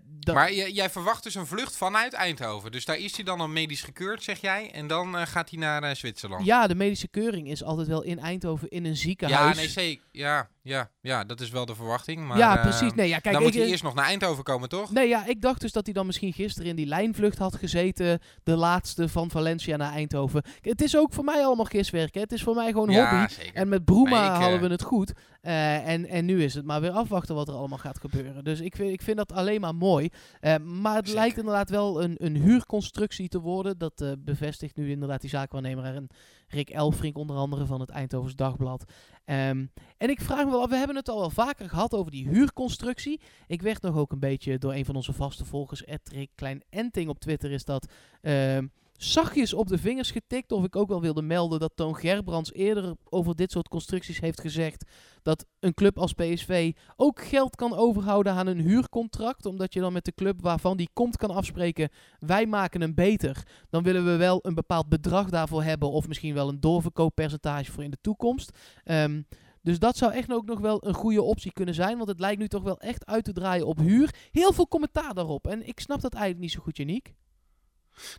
dat, 0.03 0.35
Maar 0.35 0.53
jij 0.53 0.91
verwacht 0.91 1.23
dus 1.23 1.35
een 1.35 1.47
vlucht 1.47 1.77
vanuit 1.77 2.13
Eindhoven. 2.13 2.73
Dus 2.73 2.85
daar 2.85 2.97
is 2.97 3.15
hij 3.17 3.25
dan 3.25 3.41
al 3.41 3.49
medisch 3.49 3.83
gekeurd, 3.83 4.23
zeg 4.23 4.41
jij. 4.41 4.71
En 4.71 4.87
dan 4.87 5.17
eh, 5.17 5.27
gaat 5.27 5.51
hij 5.51 5.59
naar 5.59 5.97
Zwitserland. 5.97 6.45
ja, 6.45 6.67
de 6.67 6.75
medische 6.75 7.09
keuring 7.09 7.49
is 7.49 7.63
altijd 7.63 7.89
wel 7.89 8.03
in 8.03 8.19
Eindhoven 8.19 8.69
in 8.69 8.85
een 8.85 8.91
Ja, 8.91 8.97
ziekenhuis. 8.97 9.57
nee, 9.57 9.69
zeker. 9.69 10.05
Ja, 10.13 10.49
ja, 10.63 10.91
ja, 11.01 11.25
dat 11.25 11.41
is 11.41 11.51
wel 11.51 11.67
de 11.67 11.75
verwachting. 11.75 12.27
Maar, 12.27 12.39
ja, 12.39 12.57
eh, 12.57 12.63
precies. 12.63 12.95
Nee, 12.95 13.09
ja, 13.09 13.19
kijk, 13.19 13.35
dan 13.35 13.43
ik, 13.43 13.49
moet 13.49 13.59
hij 13.59 13.71
eerst 13.71 13.83
nog 13.83 13.95
naar 13.95 14.05
Eindhoven 14.05 14.45
komen, 14.45 14.69
toch? 14.69 14.91
Nee, 14.91 15.09
ja, 15.09 15.27
ik 15.27 15.41
dacht 15.41 15.61
dus 15.61 15.73
dat 15.73 15.85
hij 15.85 15.95
dan 15.95 16.07
misschien 16.07 16.33
gisteren 16.33 16.69
in 16.69 16.77
die 16.77 16.87
lijnvlucht 16.87 17.39
had 17.39 17.57
gezeten. 17.57 18.21
De 18.43 18.57
laatste 18.57 19.09
van 19.09 19.31
Valencia 19.31 19.77
naar 19.77 19.93
Eindhoven. 19.93 20.43
Het 20.61 20.83
is 20.83 20.97
ook 20.97 21.13
voor 21.13 21.25
mij 21.25 21.45
allemaal 21.45 21.65
gistwerk. 21.65 22.15
Hè. 22.15 22.21
Het 22.21 22.33
is 22.33 22.43
voor 22.43 22.55
mij 22.55 22.73
gewoon 22.73 22.91
ja, 22.91 23.11
hobby. 23.19 23.33
zeker. 23.35 23.55
En 23.55 23.69
met 23.69 23.85
Broema 23.85 24.41
hadden 24.41 24.61
we 24.61 24.69
het 24.69 24.83
goed. 24.83 25.13
Eh, 25.49 25.89
en, 25.89 26.07
en 26.07 26.25
nu 26.25 26.43
is 26.43 26.55
het 26.55 26.65
maar 26.65 26.81
weer 26.81 26.91
afwachten 26.91 27.35
wat 27.35 27.49
er 27.49 27.55
allemaal 27.55 27.79
gaat 27.79 27.99
gebeuren. 27.99 28.45
Dus 28.45 28.61
ik 28.61 28.77
vind, 28.77 28.93
ik 28.93 29.03
vind 29.03 29.17
dat 29.17 29.33
alleen 29.33 29.61
maar 29.61 29.75
mooi. 29.75 30.09
Eh, 30.41 30.57
maar 30.57 30.95
het 30.95 31.07
Zeker. 31.07 31.21
lijkt 31.21 31.39
inderdaad 31.39 31.71
wel 31.71 32.03
een, 32.03 32.15
een 32.19 32.37
huurconstructie 32.37 33.29
te 33.29 33.41
worden. 33.41 33.79
Dat 33.79 34.01
eh, 34.01 34.13
bevestigt 34.19 34.77
nu 34.77 34.91
inderdaad 34.91 35.21
die 35.21 35.31
zaakwaarnemer 35.31 35.85
en 35.85 36.07
Rick 36.49 36.71
Elfrink 36.71 37.19
onder 37.19 37.37
andere 37.37 37.67
van 37.67 37.81
het 37.81 37.91
Eindhovens 37.91 38.35
Dagblad. 38.35 38.93
Ehm, 39.25 39.67
en 39.97 40.11
ik 40.11 40.21
vraag 40.21 40.45
me 40.45 40.51
wel 40.51 40.63
af, 40.63 40.71
we 40.71 40.77
hebben 40.77 40.97
het 40.97 41.09
al 41.09 41.19
wel 41.19 41.31
vaker 41.31 41.69
gehad 41.69 41.95
over 41.95 42.11
die 42.11 42.29
huurconstructie. 42.29 43.21
Ik 43.47 43.63
werd 43.63 43.83
nog 43.83 43.97
ook 43.97 44.13
een 44.13 44.19
beetje 44.19 44.59
door 44.59 44.75
een 44.75 44.85
van 44.85 44.97
onze 44.97 45.13
vaste 45.13 45.45
volgers, 45.45 45.83
Rick 46.05 46.31
Klein 46.35 46.63
Enting 46.71 47.09
op 47.09 47.19
Twitter, 47.19 47.51
is 47.51 47.65
dat 47.65 47.93
ehm, 48.21 48.67
zachtjes 48.99 49.55
op 49.55 49.69
de 49.69 49.79
vingers 49.79 50.11
getikt. 50.11 50.53
Of 50.53 50.65
ik 50.65 50.77
ook 50.77 50.89
wel 50.89 51.01
wilde 51.01 51.23
melden 51.23 51.61
dat 51.61 51.73
Toon 51.75 51.97
Gerbrands 51.97 52.53
eerder 52.53 52.95
over 53.05 53.37
dit 53.37 53.51
soort 53.51 53.69
constructies 53.69 54.21
heeft 54.21 54.41
gezegd 54.41 54.85
dat 55.23 55.47
een 55.61 55.75
club 55.75 55.99
als 55.99 56.13
PSV 56.13 56.73
ook 56.97 57.23
geld 57.23 57.57
kan 57.57 57.75
overhouden 57.75 58.33
aan 58.33 58.47
een 58.47 58.61
huurcontract. 58.61 59.47
Omdat 59.47 59.75
je 59.75 59.81
dan 59.81 59.93
met 59.93 60.05
de 60.05 60.15
club 60.15 60.41
waarvan 60.41 60.77
die 60.77 60.91
komt 60.93 61.17
kan 61.17 61.31
afspreken, 61.31 61.89
wij 62.19 62.47
maken 62.47 62.81
hem 62.81 62.95
beter. 62.95 63.47
Dan 63.71 63.83
willen 63.83 64.05
we 64.05 64.17
wel 64.17 64.39
een 64.43 64.55
bepaald 64.55 64.89
bedrag 64.89 65.31
daarvoor 65.31 65.63
hebben 65.63 65.91
of 65.91 66.09
misschien 66.09 66.35
wel 66.35 66.49
een 66.49 66.61
doorverkooppercentage 66.61 67.73
voor 67.73 67.85
in 67.85 67.91
de 67.91 67.99
toekomst. 68.01 68.59
Ehm, 68.85 69.23
dus 69.63 69.79
dat 69.79 69.97
zou 69.97 70.13
echt 70.13 70.33
ook 70.33 70.47
nog 70.47 70.61
wel 70.61 70.87
een 70.87 70.95
goede 70.95 71.23
optie 71.23 71.53
kunnen 71.53 71.75
zijn. 71.75 71.97
Want 71.97 72.09
het 72.09 72.21
lijkt 72.21 72.41
nu 72.41 72.49
toch 72.49 72.63
wel 72.63 72.81
echt 72.81 73.07
uit 73.07 73.25
te 73.25 73.33
draaien 73.33 73.67
op 73.67 73.79
huur. 73.79 74.15
Heel 74.31 74.53
veel 74.53 74.69
commentaar 74.69 75.15
daarop. 75.15 75.47
En 75.47 75.67
ik 75.67 75.81
snap 75.81 76.01
dat 76.01 76.13
eigenlijk 76.13 76.43
niet 76.43 76.53
zo 76.53 76.61
goed, 76.61 76.77
Janiek. 76.77 77.15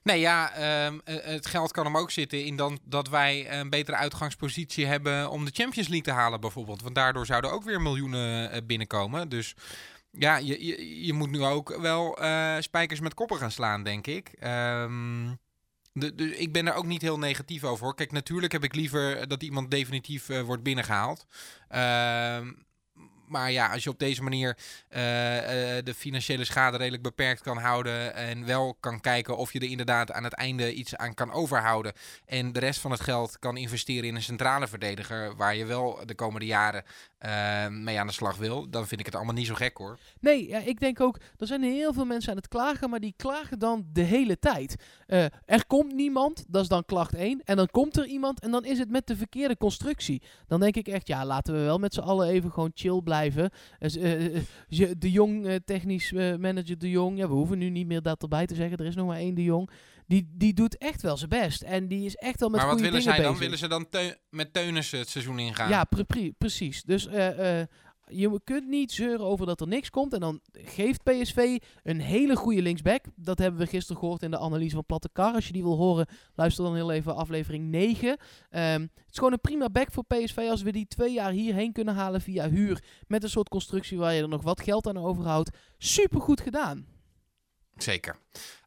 Nee, 0.03 0.19
ja, 0.19 0.53
ehm, 0.53 0.99
eh, 1.03 1.15
het 1.23 1.45
geld 1.45 1.71
kan 1.71 1.85
hem 1.85 1.97
ook 1.97 2.11
zitten 2.11 2.45
in 2.45 2.55
dan, 2.55 2.79
dat 2.83 3.09
wij 3.09 3.59
een 3.59 3.69
betere 3.69 3.97
uitgangspositie 3.97 4.85
hebben 4.85 5.29
om 5.29 5.45
de 5.45 5.51
Champions 5.53 5.87
League 5.87 6.13
te 6.13 6.19
halen 6.19 6.39
bijvoorbeeld. 6.39 6.81
Want 6.81 6.95
daardoor 6.95 7.25
zouden 7.25 7.51
ook 7.51 7.63
weer 7.63 7.81
miljoenen 7.81 8.51
eh, 8.51 8.61
binnenkomen. 8.65 9.29
Dus 9.29 9.55
ja, 10.11 10.37
je, 10.37 11.05
je, 11.05 11.13
moet 11.13 11.31
nu 11.31 11.43
ook 11.43 11.77
wel 11.81 12.17
eh, 12.17 12.55
spijkers 12.59 12.99
met 12.99 13.13
koppen 13.13 13.37
gaan 13.37 13.51
slaan, 13.51 13.83
denk 13.83 14.07
ik. 14.07 14.27
Ehm, 14.39 15.33
de, 15.93 16.37
ik 16.37 16.51
ben 16.51 16.67
er 16.67 16.73
ook 16.73 16.85
niet 16.85 17.01
heel 17.01 17.19
negatief 17.19 17.63
over 17.63 17.85
hoor. 17.85 17.95
Kijk, 17.95 18.11
natuurlijk 18.11 18.51
heb 18.51 18.63
ik 18.63 18.75
liever 18.75 19.27
dat 19.27 19.43
iemand 19.43 19.71
definitief 19.71 20.27
wordt 20.27 20.63
binnengehaald. 20.63 21.25
Ehm, 21.67 22.51
maar 23.29 23.51
ja, 23.51 23.71
als 23.71 23.83
je 23.83 23.89
op 23.89 23.99
deze 23.99 24.23
manier 24.23 24.57
eh, 24.89 25.77
eh, 25.77 25.85
de 25.85 25.93
financiële 25.93 26.43
schade 26.43 26.77
redelijk 26.77 27.03
beperkt 27.03 27.41
kan 27.41 27.57
houden. 27.57 28.15
En 28.15 28.45
wel 28.45 28.77
kan 28.79 29.01
kijken 29.01 29.37
of 29.37 29.53
je 29.53 29.59
er 29.59 29.69
inderdaad 29.69 30.11
aan 30.11 30.23
het 30.23 30.33
einde 30.33 30.73
iets 30.73 30.95
aan 30.95 31.13
kan 31.13 31.31
overhouden. 31.31 31.93
En 32.25 32.51
de 32.51 32.59
rest 32.59 32.79
van 32.79 32.91
het 32.91 32.99
geld 32.99 33.39
kan 33.39 33.57
investeren 33.57 34.07
in 34.07 34.15
een 34.15 34.21
centrale 34.21 34.67
verdediger. 34.67 35.35
Waar 35.35 35.55
je 35.55 35.65
wel 35.65 35.99
de 36.05 36.15
komende 36.15 36.45
jaren 36.45 36.83
eh, 37.17 37.67
mee 37.67 37.99
aan 37.99 38.07
de 38.07 38.13
slag 38.13 38.37
wil. 38.37 38.69
Dan 38.69 38.87
vind 38.87 38.99
ik 38.99 39.05
het 39.05 39.15
allemaal 39.15 39.33
niet 39.33 39.47
zo 39.47 39.53
gek 39.53 39.77
hoor. 39.77 39.97
Nee, 40.19 40.47
ja, 40.47 40.59
ik 40.59 40.79
denk 40.79 41.01
ook, 41.01 41.17
er 41.37 41.47
zijn 41.47 41.63
heel 41.63 41.93
veel 41.93 42.05
mensen 42.05 42.31
aan 42.31 42.37
het 42.37 42.47
klagen, 42.47 42.89
maar 42.89 42.99
die 42.99 43.13
klagen 43.17 43.59
dan 43.59 43.85
de 43.93 44.01
hele 44.01 44.39
tijd. 44.39 44.75
Er 45.45 45.65
komt 45.67 45.93
niemand, 45.93 46.45
dat 46.47 46.61
is 46.61 46.67
dan 46.67 46.85
klacht 46.85 47.13
1. 47.13 47.41
En 47.43 47.55
dan 47.55 47.67
komt 47.71 47.97
er 47.97 48.05
iemand 48.05 48.39
en 48.39 48.51
dan 48.51 48.65
is 48.65 48.79
het 48.79 48.89
met 48.89 49.07
de 49.07 49.15
verkeerde 49.15 49.57
constructie. 49.57 50.21
Dan 50.47 50.59
denk 50.59 50.75
ik 50.75 50.87
echt, 50.87 51.07
ja, 51.07 51.25
laten 51.25 51.53
we 51.53 51.59
wel 51.59 51.77
met 51.77 51.93
z'n 51.93 51.99
allen 51.99 52.27
even 52.27 52.51
gewoon 52.51 52.71
chill 52.73 53.01
blijven. 53.01 53.18
Dus, 53.79 53.95
eh, 53.97 54.25
eh, 54.35 54.41
je- 54.67 54.97
de 54.97 55.11
Jong, 55.11 55.45
eh, 55.47 55.55
technisch 55.65 56.11
eh, 56.13 56.35
manager 56.35 56.77
De 56.77 56.89
Jong, 56.89 57.17
ja, 57.17 57.27
we 57.27 57.33
hoeven 57.33 57.57
nu 57.57 57.69
niet 57.69 57.87
meer 57.87 58.01
dat 58.01 58.21
erbij 58.21 58.45
te 58.45 58.55
zeggen, 58.55 58.77
er 58.77 58.85
is 58.85 58.95
nog 58.95 59.07
maar 59.07 59.17
één 59.17 59.35
De 59.35 59.43
Jong. 59.43 59.69
Die, 60.07 60.29
die 60.33 60.53
doet 60.53 60.77
echt 60.77 61.01
wel 61.01 61.17
zijn 61.17 61.29
best. 61.29 61.61
En 61.61 61.87
die 61.87 62.05
is 62.05 62.15
echt 62.15 62.39
wel 62.39 62.49
met 62.49 62.57
maar 62.59 62.67
wat 62.69 62.75
goede 62.79 62.91
willen 62.91 63.05
dingen 63.05 63.15
zij 63.15 63.23
dan? 63.25 63.33
bezig. 63.39 63.67
Willen 63.67 63.85
ze 63.89 64.07
dan 64.07 64.15
met 64.29 64.53
Teunissen 64.53 64.99
het 64.99 65.09
seizoen 65.09 65.39
ingaan? 65.39 65.69
Ja, 65.69 65.83
pre- 65.83 66.03
pre- 66.03 66.31
precies. 66.37 66.83
Dus 66.83 67.07
eh, 67.07 67.59
eh, 67.61 67.67
je 68.09 68.41
kunt 68.43 68.67
niet 68.67 68.91
zeuren 68.91 69.25
over 69.25 69.45
dat 69.45 69.61
er 69.61 69.67
niks 69.67 69.89
komt. 69.89 70.13
En 70.13 70.19
dan 70.19 70.39
geeft 70.51 71.03
PSV 71.03 71.57
een 71.83 72.01
hele 72.01 72.35
goede 72.35 72.61
linksback. 72.61 73.05
Dat 73.15 73.37
hebben 73.37 73.59
we 73.59 73.67
gisteren 73.67 74.01
gehoord 74.01 74.23
in 74.23 74.31
de 74.31 74.39
analyse 74.39 74.75
van 74.75 74.85
Platte 74.85 75.09
Kar. 75.13 75.33
Als 75.33 75.47
je 75.47 75.53
die 75.53 75.63
wil 75.63 75.77
horen, 75.77 76.07
luister 76.35 76.63
dan 76.63 76.75
heel 76.75 76.91
even 76.91 77.15
aflevering 77.15 77.69
9. 77.69 78.17
Ehm, 78.49 78.81
het 78.81 79.09
is 79.09 79.17
gewoon 79.17 79.33
een 79.33 79.41
prima 79.41 79.69
back 79.69 79.91
voor 79.91 80.05
PSV 80.05 80.47
als 80.49 80.61
we 80.61 80.71
die 80.71 80.87
twee 80.87 81.13
jaar 81.13 81.31
hierheen 81.31 81.73
kunnen 81.73 81.95
halen 81.95 82.21
via 82.21 82.49
huur. 82.49 82.83
Met 83.07 83.23
een 83.23 83.29
soort 83.29 83.49
constructie 83.49 83.97
waar 83.97 84.13
je 84.13 84.21
er 84.21 84.27
nog 84.27 84.43
wat 84.43 84.61
geld 84.61 84.87
aan 84.87 84.97
overhoudt. 84.97 85.57
Super 85.77 86.21
goed 86.21 86.41
gedaan. 86.41 86.85
Zeker. 87.83 88.15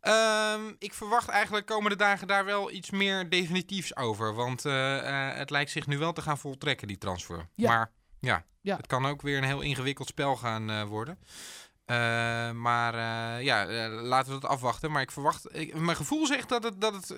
Ehm, 0.00 0.72
ik 0.78 0.94
verwacht 0.94 1.28
eigenlijk 1.28 1.66
komende 1.66 1.96
dagen 1.96 2.26
daar 2.26 2.44
wel 2.44 2.70
iets 2.70 2.90
meer 2.90 3.30
definitiefs 3.30 3.96
over. 3.96 4.34
Want 4.34 4.64
eh, 4.64 4.98
eh, 4.98 5.36
het 5.36 5.50
lijkt 5.50 5.70
zich 5.70 5.86
nu 5.86 5.98
wel 5.98 6.12
te 6.12 6.22
gaan 6.22 6.38
voltrekken, 6.38 6.88
die 6.88 6.98
transfer. 6.98 7.48
Ja. 7.54 7.68
Maar 7.68 7.92
ja, 8.26 8.44
Ja. 8.60 8.76
het 8.76 8.86
kan 8.86 9.06
ook 9.06 9.22
weer 9.22 9.38
een 9.38 9.44
heel 9.44 9.60
ingewikkeld 9.60 10.08
spel 10.08 10.36
gaan 10.36 10.70
eh, 10.70 10.82
worden. 10.82 11.18
Eh, 11.84 11.96
maar 12.50 12.94
eh, 12.94 13.44
ja, 13.44 13.88
laten 13.88 14.28
we 14.28 14.34
het 14.34 14.44
afwachten. 14.46 14.90
Maar 14.90 15.02
ik 15.02 15.10
verwacht, 15.10 15.56
ik, 15.56 15.74
mijn 15.74 15.96
gevoel 15.96 16.26
zegt 16.26 16.48
dat 16.48 16.62
het, 16.62 16.80
dat 16.80 16.94
het 16.94 17.08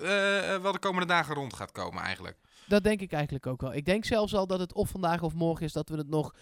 wel 0.62 0.72
de 0.72 0.78
komende 0.78 1.06
dagen 1.06 1.34
rond 1.34 1.54
gaat 1.54 1.72
komen 1.72 2.02
eigenlijk. 2.02 2.38
Dat 2.66 2.84
denk 2.84 3.00
ik 3.00 3.12
eigenlijk 3.12 3.46
ook 3.46 3.60
wel. 3.60 3.74
Ik 3.74 3.84
denk 3.84 4.04
zelfs 4.04 4.34
al 4.34 4.46
dat 4.46 4.58
het 4.58 4.72
of 4.72 4.88
vandaag 4.88 5.22
of 5.22 5.34
morgen 5.34 5.64
is 5.64 5.72
dat 5.72 5.88
we 5.88 5.96
het 5.96 6.08
nog 6.08 6.34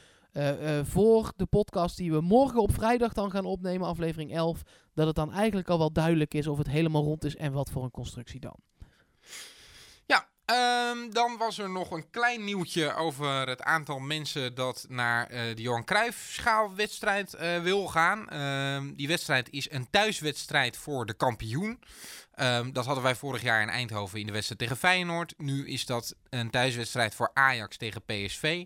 voor 0.83 1.33
de 1.37 1.47
podcast 1.47 1.97
die 1.97 2.13
we 2.13 2.21
morgen 2.21 2.61
op 2.61 2.75
vrijdag 2.75 3.13
dan 3.13 3.31
gaan 3.31 3.45
opnemen, 3.45 3.87
aflevering 3.89 4.33
11, 4.33 4.63
dat 4.95 5.07
het 5.07 5.17
dan 5.17 5.33
eigenlijk 5.33 5.69
al 5.69 5.79
wel 5.79 5.93
duidelijk 5.93 6.35
is 6.35 6.47
of 6.47 6.59
het 6.59 6.69
helemaal 6.69 7.03
rond 7.03 7.25
is 7.25 7.37
en 7.37 7.53
wat 7.53 7.71
voor 7.71 7.85
een 7.85 7.91
constructie 7.91 8.41
dan. 8.41 8.57
Ehm, 10.45 11.11
dan 11.11 11.37
was 11.37 11.59
er 11.59 11.71
nog 11.71 11.91
een 11.91 12.11
klein 12.11 12.45
nieuwtje 12.45 12.95
over 12.95 13.49
het 13.49 13.63
aantal 13.63 13.99
mensen 13.99 14.55
dat 14.55 14.87
naar 14.89 15.27
eh, 15.27 15.57
de 15.57 15.63
Johan 15.63 15.85
Cruijff 15.85 16.33
schaalwedstrijd 16.33 17.35
eh, 17.35 17.63
wil 17.63 17.87
gaan. 17.87 18.29
Ehm, 18.29 18.95
die 18.95 19.09
wedstrijd 19.09 19.51
is 19.51 19.71
een 19.71 19.91
thuiswedstrijd 19.91 20.77
voor 20.77 21.07
de 21.07 21.15
kampioen. 21.15 21.81
Ehm, 22.35 22.73
dat 22.73 22.85
hadden 22.85 23.05
wij 23.05 23.15
vorig 23.15 23.43
jaar 23.43 23.63
in 23.63 23.69
Eindhoven 23.69 24.21
in 24.21 24.27
de 24.27 24.33
wedstrijd 24.33 24.61
tegen 24.61 24.77
Feyenoord. 24.77 25.35
Nu 25.37 25.69
is 25.69 25.87
dat 25.87 26.15
een 26.29 26.51
thuiswedstrijd 26.51 27.15
voor 27.15 27.31
Ajax 27.35 27.77
tegen 27.77 28.03
PSV. 28.05 28.65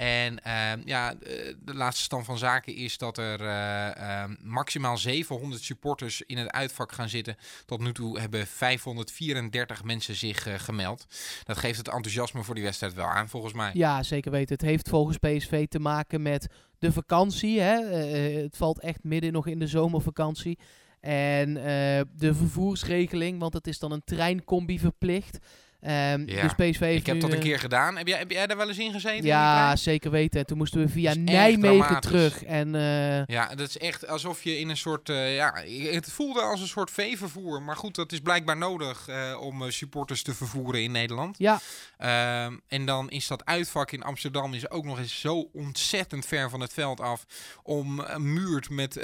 En 0.00 0.42
ehm, 0.42 0.80
ja, 0.84 1.14
de, 1.14 1.56
de 1.64 1.74
laatste 1.74 2.02
stand 2.02 2.24
van 2.24 2.38
zaken 2.38 2.74
is 2.74 2.98
dat 2.98 3.18
er 3.18 3.40
eh, 3.40 3.96
ehm, 3.96 4.34
maximaal 4.42 4.98
700 4.98 5.62
supporters 5.62 6.22
in 6.26 6.38
het 6.38 6.50
uitvak 6.50 6.92
gaan 6.92 7.08
zitten. 7.08 7.36
Tot 7.66 7.80
nu 7.80 7.92
toe 7.92 8.20
hebben 8.20 8.46
534 8.46 9.84
mensen 9.84 10.14
zich 10.14 10.46
eh, 10.46 10.54
gemeld. 10.58 11.06
Dat 11.44 11.58
geeft 11.58 11.78
het 11.78 11.88
enthousiasme 11.88 12.42
voor 12.42 12.54
die 12.54 12.64
wedstrijd 12.64 12.94
wel 12.94 13.06
aan, 13.06 13.28
volgens 13.28 13.52
mij. 13.52 13.70
Ja, 13.74 14.02
zeker 14.02 14.30
weten. 14.30 14.54
Het 14.54 14.64
heeft 14.64 14.88
volgens 14.88 15.16
PSV 15.16 15.66
te 15.68 15.78
maken 15.78 16.22
met 16.22 16.48
de 16.78 16.92
vakantie. 16.92 17.60
Hè? 17.60 17.74
Eh, 17.74 18.36
eh, 18.36 18.42
het 18.42 18.56
valt 18.56 18.80
echt 18.80 19.04
midden 19.04 19.32
nog 19.32 19.46
in 19.46 19.58
de 19.58 19.66
zomervakantie. 19.66 20.58
En 21.00 21.56
eh, 21.56 22.00
de 22.16 22.34
vervoersregeling, 22.34 23.38
want 23.38 23.54
het 23.54 23.66
is 23.66 23.78
dan 23.78 23.92
een 23.92 24.04
treincombi 24.04 24.78
verplicht. 24.78 25.38
Ehm, 25.80 26.22
Ja, 26.26 26.42
Dus 26.42 26.52
PSV 26.52 26.78
heeft 26.80 27.00
Ik 27.00 27.06
heb 27.06 27.14
nu, 27.14 27.20
dat 27.20 27.30
een 27.30 27.36
eh, 27.36 27.42
keer 27.42 27.58
gedaan. 27.58 27.96
Heb 27.96 28.06
jij, 28.06 28.18
heb 28.18 28.30
jij 28.30 28.46
daar 28.46 28.56
wel 28.56 28.68
eens 28.68 28.78
in 28.78 28.92
gezeten? 28.92 29.24
Ja, 29.26 29.76
zeker 29.76 30.10
weten. 30.10 30.40
En 30.40 30.46
toen 30.46 30.58
moesten 30.58 30.80
we 30.80 30.88
via 30.88 31.14
Nijmegen 31.14 32.00
terug. 32.00 32.44
En 32.44 32.74
eh, 32.74 33.24
Ja, 33.26 33.48
dat 33.48 33.68
is 33.68 33.78
echt 33.78 34.06
alsof 34.06 34.42
je 34.42 34.58
in 34.58 34.68
een 34.68 34.76
soort. 34.76 35.08
eh, 35.08 35.34
ja, 35.34 35.54
het 35.90 36.12
voelde 36.12 36.40
als 36.40 36.60
een 36.60 36.66
soort 36.66 36.90
veevervoer. 36.90 37.62
Maar 37.62 37.76
goed, 37.76 37.94
dat 37.94 38.12
is 38.12 38.20
blijkbaar 38.20 38.56
nodig 38.56 39.08
om 39.40 39.70
supporters 39.70 40.22
te 40.22 40.34
vervoeren 40.34 40.82
in 40.82 40.92
Nederland. 40.92 41.38
ja, 41.38 41.60
Ehm, 41.96 42.56
en 42.68 42.86
dan 42.86 43.10
is 43.10 43.26
dat 43.26 43.44
uitvak 43.44 43.90
in 43.90 44.02
Amsterdam 44.02 44.54
is 44.54 44.70
ook 44.70 44.84
nog 44.84 44.98
eens 44.98 45.20
zo 45.20 45.48
ontzettend 45.52 46.26
ver 46.26 46.50
van 46.50 46.60
het 46.60 46.72
veld 46.72 47.00
af. 47.00 47.24
Ommuurd 47.62 48.70
met 48.70 48.96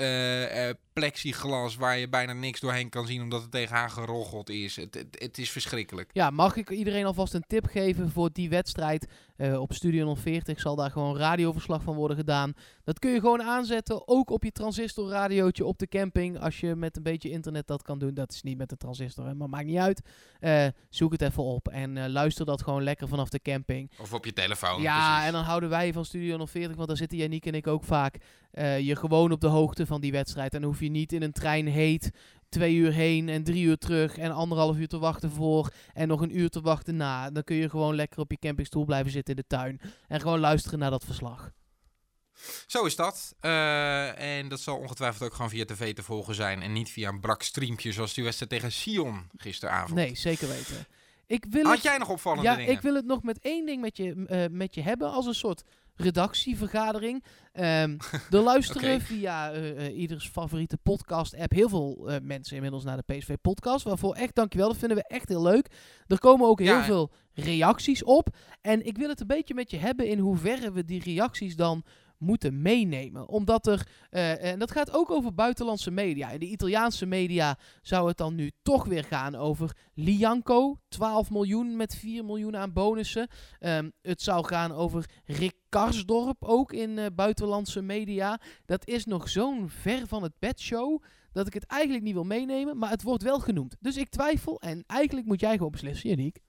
plexiglas 0.93 1.77
waar 1.77 1.99
je 1.99 2.09
bijna 2.09 2.33
niks 2.33 2.61
doorheen 2.61 2.89
kan 2.89 3.07
zien 3.07 3.23
omdat 3.23 3.43
het 3.43 3.51
tegenaan 3.51 3.91
geroggeld 3.91 4.51
is. 4.51 4.77
Het, 4.77 4.95
het, 4.95 5.07
het 5.19 5.39
is 5.39 5.51
verschrikkelijk. 5.51 6.11
ja, 6.13 6.31
mag 6.31 6.57
ik 6.57 6.66
ik 6.71 6.77
iedereen 6.77 7.05
alvast 7.05 7.35
een 7.35 7.45
tip 7.47 7.67
geven 7.67 8.11
voor 8.11 8.31
die 8.33 8.49
wedstrijd. 8.49 9.09
Eh, 9.37 9.61
op 9.61 9.73
Studio 9.73 10.15
040 10.15 10.61
zal 10.61 10.77
daar 10.77 10.91
gewoon 10.91 11.17
radioverslag 11.17 11.83
van 11.83 11.95
worden 11.95 12.17
gedaan. 12.17 12.53
Dat 12.85 12.99
kun 12.99 13.11
je 13.11 13.21
gewoon 13.21 13.43
aanzetten, 13.43 14.09
ook 14.09 14.31
op 14.31 14.45
je 14.45 14.53
transistorradiootje 14.53 15.65
op 15.65 15.79
de 15.79 15.87
camping. 15.87 16.41
Als 16.41 16.61
je 16.61 16.75
met 16.75 16.97
een 16.97 17.03
beetje 17.03 17.31
internet 17.31 17.67
dat 17.67 17.83
kan 17.83 17.99
doen. 17.99 18.15
Dat 18.15 18.33
is 18.33 18.43
niet 18.43 18.59
met 18.59 18.69
de 18.69 18.77
transistor, 18.77 19.27
hè, 19.27 19.35
maar 19.35 19.49
maakt 19.49 19.67
niet 19.67 19.79
uit. 19.79 20.01
Eh, 20.41 20.67
zoek 20.91 21.13
het 21.13 21.23
even 21.23 21.43
op 21.43 21.69
en 21.69 21.97
eh, 21.97 22.09
luister 22.09 22.47
dat 22.47 22.63
gewoon 22.63 22.83
lekker 22.83 23.09
vanaf 23.09 23.29
de 23.29 23.43
camping. 23.43 23.91
Of 24.01 24.13
op 24.13 24.25
je 24.25 24.33
telefoon. 24.33 24.83
Ja, 24.83 25.09
precies. 25.09 25.27
en 25.27 25.33
dan 25.33 25.45
houden 25.45 25.69
wij 25.69 25.93
van 25.93 26.05
Studio 26.05 26.47
040, 26.47 26.77
want 26.77 26.89
daar 26.89 26.97
zitten 26.97 27.19
Yannick 27.19 27.47
en 27.47 27.55
ik 27.55 27.67
ook 27.67 27.85
vaak, 27.85 28.19
je 28.81 28.97
gewoon 28.97 29.33
op 29.33 29.41
de 29.41 29.47
hoogte 29.47 29.87
van 29.87 30.01
die 30.01 30.13
wedstrijd. 30.13 30.55
En 30.55 30.61
dan 30.61 30.71
hoef 30.71 30.81
je 30.81 30.89
niet 30.89 31.13
in 31.13 31.23
een 31.23 31.33
trein 31.33 31.67
heet 31.67 32.11
twee 32.49 32.75
uur 32.75 32.93
heen 32.93 33.29
en 33.29 33.45
drie 33.45 33.65
uur 33.65 33.79
terug 33.79 34.19
en 34.19 34.33
anderhalf 34.33 34.77
uur 34.77 34.89
te 34.89 34.99
wachten 34.99 35.31
voor 35.31 35.71
en 35.93 36.09
nog 36.09 36.21
een 36.21 36.39
uur 36.39 36.49
te 36.49 36.61
wachten 36.61 36.97
na. 36.97 37.31
Dan 37.31 37.45
kun 37.45 37.57
je 37.57 37.71
gewoon 37.71 37.95
lekker 37.95 38.19
op 38.19 38.31
je 38.31 38.39
campingstoel 38.39 38.85
blijven 38.85 39.13
zitten 39.13 39.35
in 39.35 39.43
de 39.49 39.57
tuin 39.57 39.81
en 40.09 40.21
gewoon 40.21 40.41
luisteren 40.41 40.79
naar 40.79 40.91
dat 40.91 41.05
verslag. 41.05 41.53
Zo 42.67 42.85
is 42.85 42.97
dat. 42.97 43.35
Eh, 43.41 44.39
en 44.39 44.49
dat 44.49 44.61
zal 44.61 44.77
ongetwijfeld 44.77 45.23
ook 45.23 45.35
gewoon 45.35 45.51
via 45.51 45.65
tv 45.65 45.95
te 45.95 46.03
volgen 46.03 46.35
zijn. 46.35 46.63
En 46.63 46.73
niet 46.73 46.91
via 46.91 47.09
een 47.09 47.21
brak 47.21 47.43
streampje 47.43 47.93
zoals 47.93 48.15
die 48.15 48.25
wedstrijd 48.25 48.51
tegen 48.51 48.73
Sion 48.73 49.31
gisteravond. 49.37 49.95
Nee, 49.95 50.17
zeker 50.17 50.49
weten. 50.49 50.87
Ik 51.27 51.47
wil 51.51 51.65
Had 51.65 51.75
het, 51.75 51.83
jij 51.83 51.99
nog 51.99 52.09
opvallende 52.09 52.49
ja, 52.49 52.57
dingen? 52.57 52.73
ik 52.73 52.81
wil 52.81 52.95
het 52.95 53.07
nog 53.07 53.23
met 53.23 53.39
één 53.39 53.67
ding 53.67 53.81
met 53.81 53.97
je, 53.97 54.25
eh, 54.27 54.45
met 54.51 54.75
je 54.75 54.83
hebben 54.83 55.11
als 55.11 55.27
een 55.27 55.35
soort 55.35 55.63
redactievergadering. 55.97 57.25
Ehm 57.53 57.97
er 58.31 58.41
luisteren 58.41 59.01
via 59.01 59.53
eh, 59.53 59.87
eh, 59.87 59.99
ieders 59.99 60.29
favoriete 60.29 60.77
podcast-app 60.77 61.53
heel 61.53 61.69
veel 61.69 62.09
eh, 62.09 62.17
mensen 62.23 62.55
inmiddels 62.57 62.85
naar 62.85 62.97
de 63.07 63.15
PSV-podcast. 63.15 63.85
Waarvoor 63.85 64.15
echt 64.15 64.35
dankjewel, 64.35 64.69
dat 64.69 64.77
vinden 64.77 64.97
we 64.97 65.05
echt 65.07 65.29
heel 65.29 65.43
leuk. 65.43 65.71
Er 66.07 66.19
komen 66.19 66.49
ook 66.49 66.59
heel 66.59 66.69
Ja. 66.69 66.85
veel 66.85 67.11
reacties 67.33 68.05
op. 68.05 68.29
En 68.61 68.87
ik 68.87 68.97
wil 68.97 69.09
het 69.09 69.21
een 69.21 69.27
beetje 69.27 69.55
met 69.55 69.71
je 69.71 69.77
hebben 69.77 70.07
in 70.09 70.19
hoeverre 70.19 70.73
we 70.73 70.85
die 70.85 71.03
reacties 71.03 71.57
dan 71.57 71.85
moeten 72.19 72.63
meenemen. 72.63 73.29
Omdat 73.29 73.67
er, 73.67 73.89
eh, 74.11 74.45
en 74.45 74.59
dat 74.59 74.71
gaat 74.71 74.95
ook 74.95 75.11
over 75.11 75.35
buitenlandse 75.35 75.91
media. 75.91 76.31
In 76.31 76.41
de 76.41 76.47
Italiaanse 76.47 77.07
media 77.07 77.59
zou 77.83 78.09
het 78.09 78.17
dan 78.17 78.35
nu 78.35 78.51
toch 78.63 78.85
weer 78.85 79.05
gaan 79.05 79.35
over 79.35 79.77
Lianco, 79.95 80.79
12 80.89 81.31
miljoen 81.31 81.77
met 81.77 81.97
4 81.97 82.25
miljoen 82.25 82.57
aan 82.57 82.73
bonussen. 82.73 83.29
Ehm, 83.59 83.91
het 84.03 84.23
zou 84.23 84.47
gaan 84.47 84.73
over 84.73 85.11
Rick 85.25 85.55
Karsdorp, 85.69 86.45
ook 86.45 86.73
in 86.73 86.99
eh, 86.99 87.07
buitenlandse 87.15 87.83
media. 87.83 88.41
Dat 88.67 88.87
is 88.87 89.05
nog 89.05 89.29
zo'n 89.29 89.69
ver 89.69 90.07
van 90.07 90.23
het 90.23 90.33
bedshow 90.39 91.03
dat 91.33 91.47
ik 91.47 91.55
het 91.55 91.67
eigenlijk 91.67 92.05
niet 92.05 92.15
wil 92.15 92.25
meenemen, 92.25 92.79
maar 92.79 92.91
het 92.91 93.03
wordt 93.03 93.23
wel 93.23 93.41
genoemd. 93.41 93.77
Dus 93.81 93.97
ik 93.97 94.09
twijfel 94.09 94.61
en 94.61 94.85
eigenlijk 94.87 95.27
moet 95.27 95.41
jij 95.41 95.57
gewoon 95.57 95.71
beslissen, 95.71 96.09
Yannick. 96.09 96.41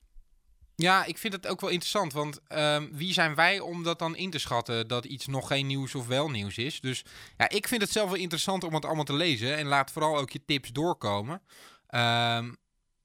Ja, 0.82 1.06
ik 1.06 1.18
vind 1.18 1.34
het 1.34 1.48
ook 1.48 1.62
wel 1.62 1.70
interessant. 1.70 2.13
Want 2.13 2.40
ehm, 2.48 2.88
wie 2.92 3.13
zijn 3.13 3.36
wij 3.36 3.60
om 3.60 3.84
dat 3.84 4.00
dan 4.00 4.16
in 4.16 4.30
te 4.30 4.40
schatten 4.40 4.88
dat 4.88 5.06
iets 5.06 5.28
nog 5.28 5.48
geen 5.48 5.68
nieuws 5.68 5.96
of 5.96 6.08
wel 6.08 6.30
nieuws 6.30 6.58
is? 6.58 6.80
Dus 6.80 7.06
ja, 7.38 7.50
ik 7.50 7.68
vind 7.68 7.82
het 7.82 7.92
zelf 7.92 8.10
wel 8.10 8.20
interessant 8.20 8.63
om 8.63 8.74
het 8.74 8.86
allemaal 8.86 9.04
te 9.04 9.13
lezen. 9.13 9.58
En 9.58 9.66
laat 9.66 9.92
vooral 9.92 10.18
ook 10.18 10.30
je 10.30 10.46
tips 10.46 10.72
doorkomen. 10.72 11.42
Ehm, 11.88 12.54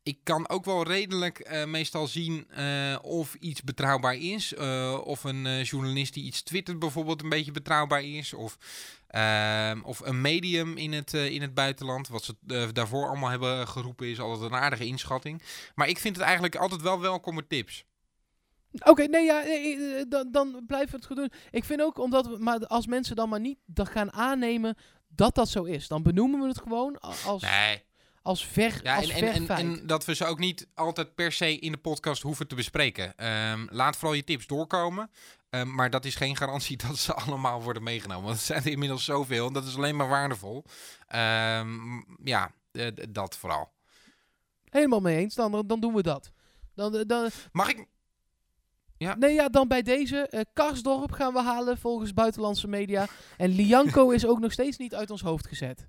ik 0.02 0.18
kan 0.22 0.48
ook 0.48 0.64
wel 0.64 0.82
redelijk 0.86 1.38
eh, 1.38 1.64
meestal 1.64 2.06
zien 2.06 2.48
eh, 2.50 2.98
of 3.02 3.34
iets 3.34 3.62
betrouwbaar 3.62 4.16
is. 4.16 4.54
eh, 4.54 5.00
of 5.04 5.24
een 5.24 5.62
journalist 5.62 6.14
die 6.14 6.24
iets 6.24 6.42
twittert 6.42 6.78
bijvoorbeeld 6.78 7.22
een 7.22 7.28
beetje 7.28 7.52
betrouwbaar 7.52 8.02
is. 8.02 8.34
Of, 8.34 8.58
ehm, 9.06 9.80
of 9.82 10.00
een 10.00 10.20
medium 10.20 10.76
in 10.76 10.92
het, 10.92 11.12
in 11.12 11.42
het 11.42 11.54
buitenland. 11.54 12.08
Wat 12.08 12.24
ze 12.24 12.34
daarvoor 12.72 13.08
allemaal 13.08 13.30
hebben 13.30 13.68
geroepen 13.68 14.06
is 14.06 14.20
altijd 14.20 14.52
een 14.52 14.58
aardige 14.58 14.86
inschatting. 14.86 15.42
Maar 15.74 15.88
ik 15.88 15.98
vind 15.98 16.16
het 16.16 16.24
eigenlijk 16.24 16.56
altijd 16.56 16.82
wel 16.82 17.00
welkome 17.00 17.46
tips. 17.46 17.84
Oké, 18.84 19.02
nee, 19.04 19.24
ja, 19.24 19.44
dan, 20.08 20.28
dan 20.32 20.64
blijven 20.66 20.90
we 20.90 20.96
het 20.96 21.06
goed 21.06 21.16
doen. 21.16 21.32
Ik 21.50 21.64
vind 21.64 21.80
ook, 21.80 21.98
omdat 21.98 22.26
we, 22.26 22.36
maar 22.38 22.66
als 22.66 22.86
mensen 22.86 23.16
dan 23.16 23.28
maar 23.28 23.40
niet 23.40 23.58
dat 23.66 23.88
gaan 23.88 24.12
aannemen 24.12 24.76
dat 25.08 25.34
dat 25.34 25.48
zo 25.48 25.64
is, 25.64 25.88
dan 25.88 26.02
benoemen 26.02 26.40
we 26.40 26.48
het 26.48 26.60
gewoon 26.60 26.98
als, 27.00 27.42
Nee. 27.42 27.82
Als 28.22 28.46
ver, 28.46 28.80
Ja, 28.82 28.96
als 28.96 29.08
en, 29.08 29.48
en, 29.48 29.86
dat 29.86 30.04
we 30.04 30.14
ze 30.14 30.24
ook 30.24 30.38
niet 30.38 30.68
altijd 30.74 31.14
per 31.14 31.32
se 31.32 31.58
in 31.58 31.72
de 31.72 31.78
podcast 31.78 32.22
hoeven 32.22 32.46
te 32.46 32.54
bespreken. 32.54 33.16
Ehm, 33.16 33.66
laat 33.70 33.96
vooral 33.96 34.16
je 34.16 34.24
tips 34.24 34.46
doorkomen. 34.46 35.10
Ehm, 35.50 35.74
maar 35.74 35.90
dat 35.90 36.04
is 36.04 36.14
geen 36.14 36.36
garantie 36.36 36.76
dat 36.86 36.98
ze 36.98 37.14
allemaal 37.14 37.62
worden 37.62 37.82
meegenomen. 37.82 38.24
Want 38.24 38.36
het 38.36 38.46
zijn 38.46 38.62
er 38.62 38.70
inmiddels 38.70 39.04
zoveel. 39.04 39.46
En 39.46 39.52
dat 39.52 39.66
is 39.66 39.76
alleen 39.76 39.96
maar 39.96 40.08
waardevol. 40.08 40.64
Ehm, 41.06 42.00
ja, 42.24 42.52
eh, 42.72 42.86
dat 43.10 43.36
vooral. 43.36 43.72
Helemaal 44.64 45.00
mee 45.00 45.18
eens, 45.18 45.34
dan, 45.34 45.64
dan 45.66 45.80
doen 45.80 45.94
we 45.94 46.02
dat. 46.02 46.32
Dan, 46.74 47.04
dan, 47.06 47.30
Mag 47.52 47.68
ik... 47.70 47.86
Ja. 48.96 49.14
Nee, 49.14 49.34
ja, 49.34 49.48
dan 49.48 49.68
bij 49.68 49.82
deze. 49.82 50.28
eh 50.28 50.40
Karsdorp 50.52 51.12
gaan 51.12 51.32
we 51.32 51.42
halen 51.42 51.78
volgens 51.78 52.14
buitenlandse 52.14 52.68
media. 52.68 53.06
En 53.36 53.48
Lianco 53.48 54.10
is 54.16 54.26
ook 54.26 54.40
nog 54.40 54.52
steeds 54.52 54.76
niet 54.76 54.94
uit 54.94 55.10
ons 55.10 55.22
hoofd 55.22 55.46
gezet. 55.46 55.86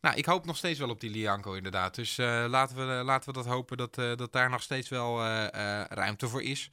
Nou, 0.00 0.16
ik 0.16 0.26
hoop 0.26 0.46
nog 0.46 0.56
steeds 0.56 0.78
wel 0.78 0.88
op 0.88 1.00
die 1.00 1.10
Lianco 1.10 1.52
inderdaad. 1.52 1.94
Dus 1.94 2.18
eh, 2.18 2.44
laten, 2.48 2.76
we, 2.76 3.04
laten 3.04 3.28
we 3.28 3.34
dat 3.34 3.46
hopen 3.46 3.76
dat, 3.76 3.98
eh, 3.98 4.16
dat 4.16 4.32
daar 4.32 4.50
nog 4.50 4.62
steeds 4.62 4.88
wel 4.88 5.24
eh, 5.24 5.84
ruimte 5.88 6.28
voor 6.28 6.42
is. 6.42 6.70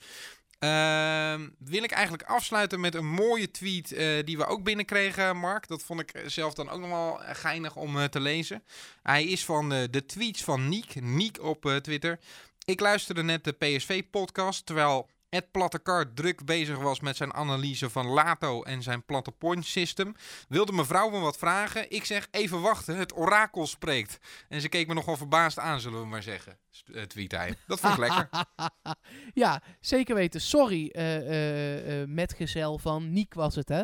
Ehm, 0.59 1.49
wil 1.59 1.83
ik 1.83 1.91
eigenlijk 1.91 2.23
afsluiten 2.23 2.79
met 2.79 2.95
een 2.95 3.07
mooie 3.07 3.51
tweet 3.51 3.89
die 4.25 4.37
we 4.37 4.45
ook 4.45 4.63
binnenkregen, 4.63 5.37
Mark. 5.37 5.67
Dat 5.67 5.83
vond 5.83 5.99
ik 5.99 6.23
zelf 6.25 6.53
dan 6.53 6.69
ook 6.69 6.79
nog 6.79 6.89
wel 6.89 7.19
geinig 7.23 7.75
om 7.75 8.09
te 8.09 8.19
lezen. 8.19 8.63
Hij 9.01 9.23
is 9.23 9.45
van 9.45 9.69
de 9.69 10.03
tweets 10.05 10.43
van 10.43 10.69
Niek, 10.69 11.01
Niek 11.01 11.41
op 11.41 11.79
Twitter. 11.81 12.19
Ik 12.65 12.79
luisterde 12.79 13.23
net 13.23 13.43
de 13.43 13.51
PSV-podcast, 13.51 14.65
terwijl 14.65 15.09
Ed 15.33 15.51
Plattekart 15.51 16.15
druk 16.15 16.45
bezig 16.45 16.77
was 16.77 16.99
met 16.99 17.15
zijn 17.17 17.33
analyse 17.33 17.89
van 17.89 18.05
Lato 18.07 18.63
en 18.63 18.83
zijn 18.83 19.05
platte 19.05 19.31
point 19.31 19.65
system. 19.65 20.15
Wilde 20.49 20.71
mevrouw 20.71 21.09
me 21.09 21.19
wat 21.19 21.37
vragen? 21.37 21.91
Ik 21.91 22.05
zeg 22.05 22.27
even 22.31 22.61
wachten, 22.61 22.97
het 22.97 23.15
orakel 23.17 23.67
spreekt. 23.67 24.17
En 24.49 24.61
ze 24.61 24.69
keek 24.69 24.87
me 24.87 24.93
nogal 24.93 25.17
verbaasd 25.17 25.59
aan, 25.59 25.79
zullen 25.79 25.99
we 26.01 26.05
maar 26.07 26.23
zeggen. 26.23 26.57
eh, 26.93 27.01
Tweet 27.03 27.31
hij. 27.31 27.55
Dat 27.67 27.79
vond 27.79 27.93
ik 27.93 27.99
lekker. 27.99 28.29
ja, 29.43 29.61
zeker 29.79 30.15
weten. 30.15 30.41
Sorry, 30.41 30.87
eh, 30.89 32.01
eh, 32.01 32.07
metgezel 32.07 32.77
van 32.77 33.11
Niek 33.13 33.33
was 33.33 33.55
het, 33.55 33.69
hè? 33.69 33.83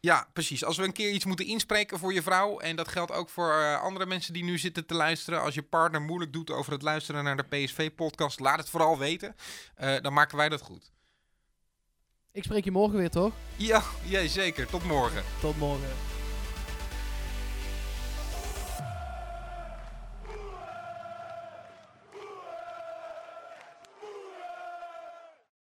Ja, 0.00 0.28
precies. 0.32 0.64
Als 0.64 0.76
we 0.76 0.84
een 0.84 0.92
keer 0.92 1.10
iets 1.10 1.24
moeten 1.24 1.46
inspreken 1.46 1.98
voor 1.98 2.12
je 2.14 2.22
vrouw, 2.22 2.58
en 2.58 2.76
dat 2.76 2.88
geldt 2.88 3.12
ook 3.12 3.28
voor 3.28 3.52
eh, 3.52 3.80
andere 3.80 4.06
mensen 4.06 4.32
die 4.32 4.44
nu 4.44 4.58
zitten 4.58 4.86
te 4.86 4.94
luisteren. 4.94 5.42
Als 5.42 5.54
je 5.54 5.62
partner 5.62 6.02
moeilijk 6.02 6.32
doet 6.32 6.50
over 6.50 6.72
het 6.72 6.82
luisteren 6.82 7.24
naar 7.24 7.36
de 7.36 7.42
PSV-podcast, 7.42 8.40
laat 8.40 8.58
het 8.58 8.70
vooral 8.70 8.98
weten. 8.98 9.34
Eh, 9.74 10.00
dan 10.00 10.12
maken 10.12 10.36
wij 10.36 10.48
dat 10.48 10.60
goed. 10.60 10.92
Ik 12.32 12.44
spreek 12.44 12.64
je 12.64 12.70
morgen 12.70 12.98
weer, 12.98 13.10
toch? 13.10 13.32
Ja, 13.56 13.82
jij 14.04 14.28
zeker. 14.28 14.66
Tot 14.66 14.84
morgen. 14.84 15.22
Tot 15.40 15.56
morgen. 15.56 16.17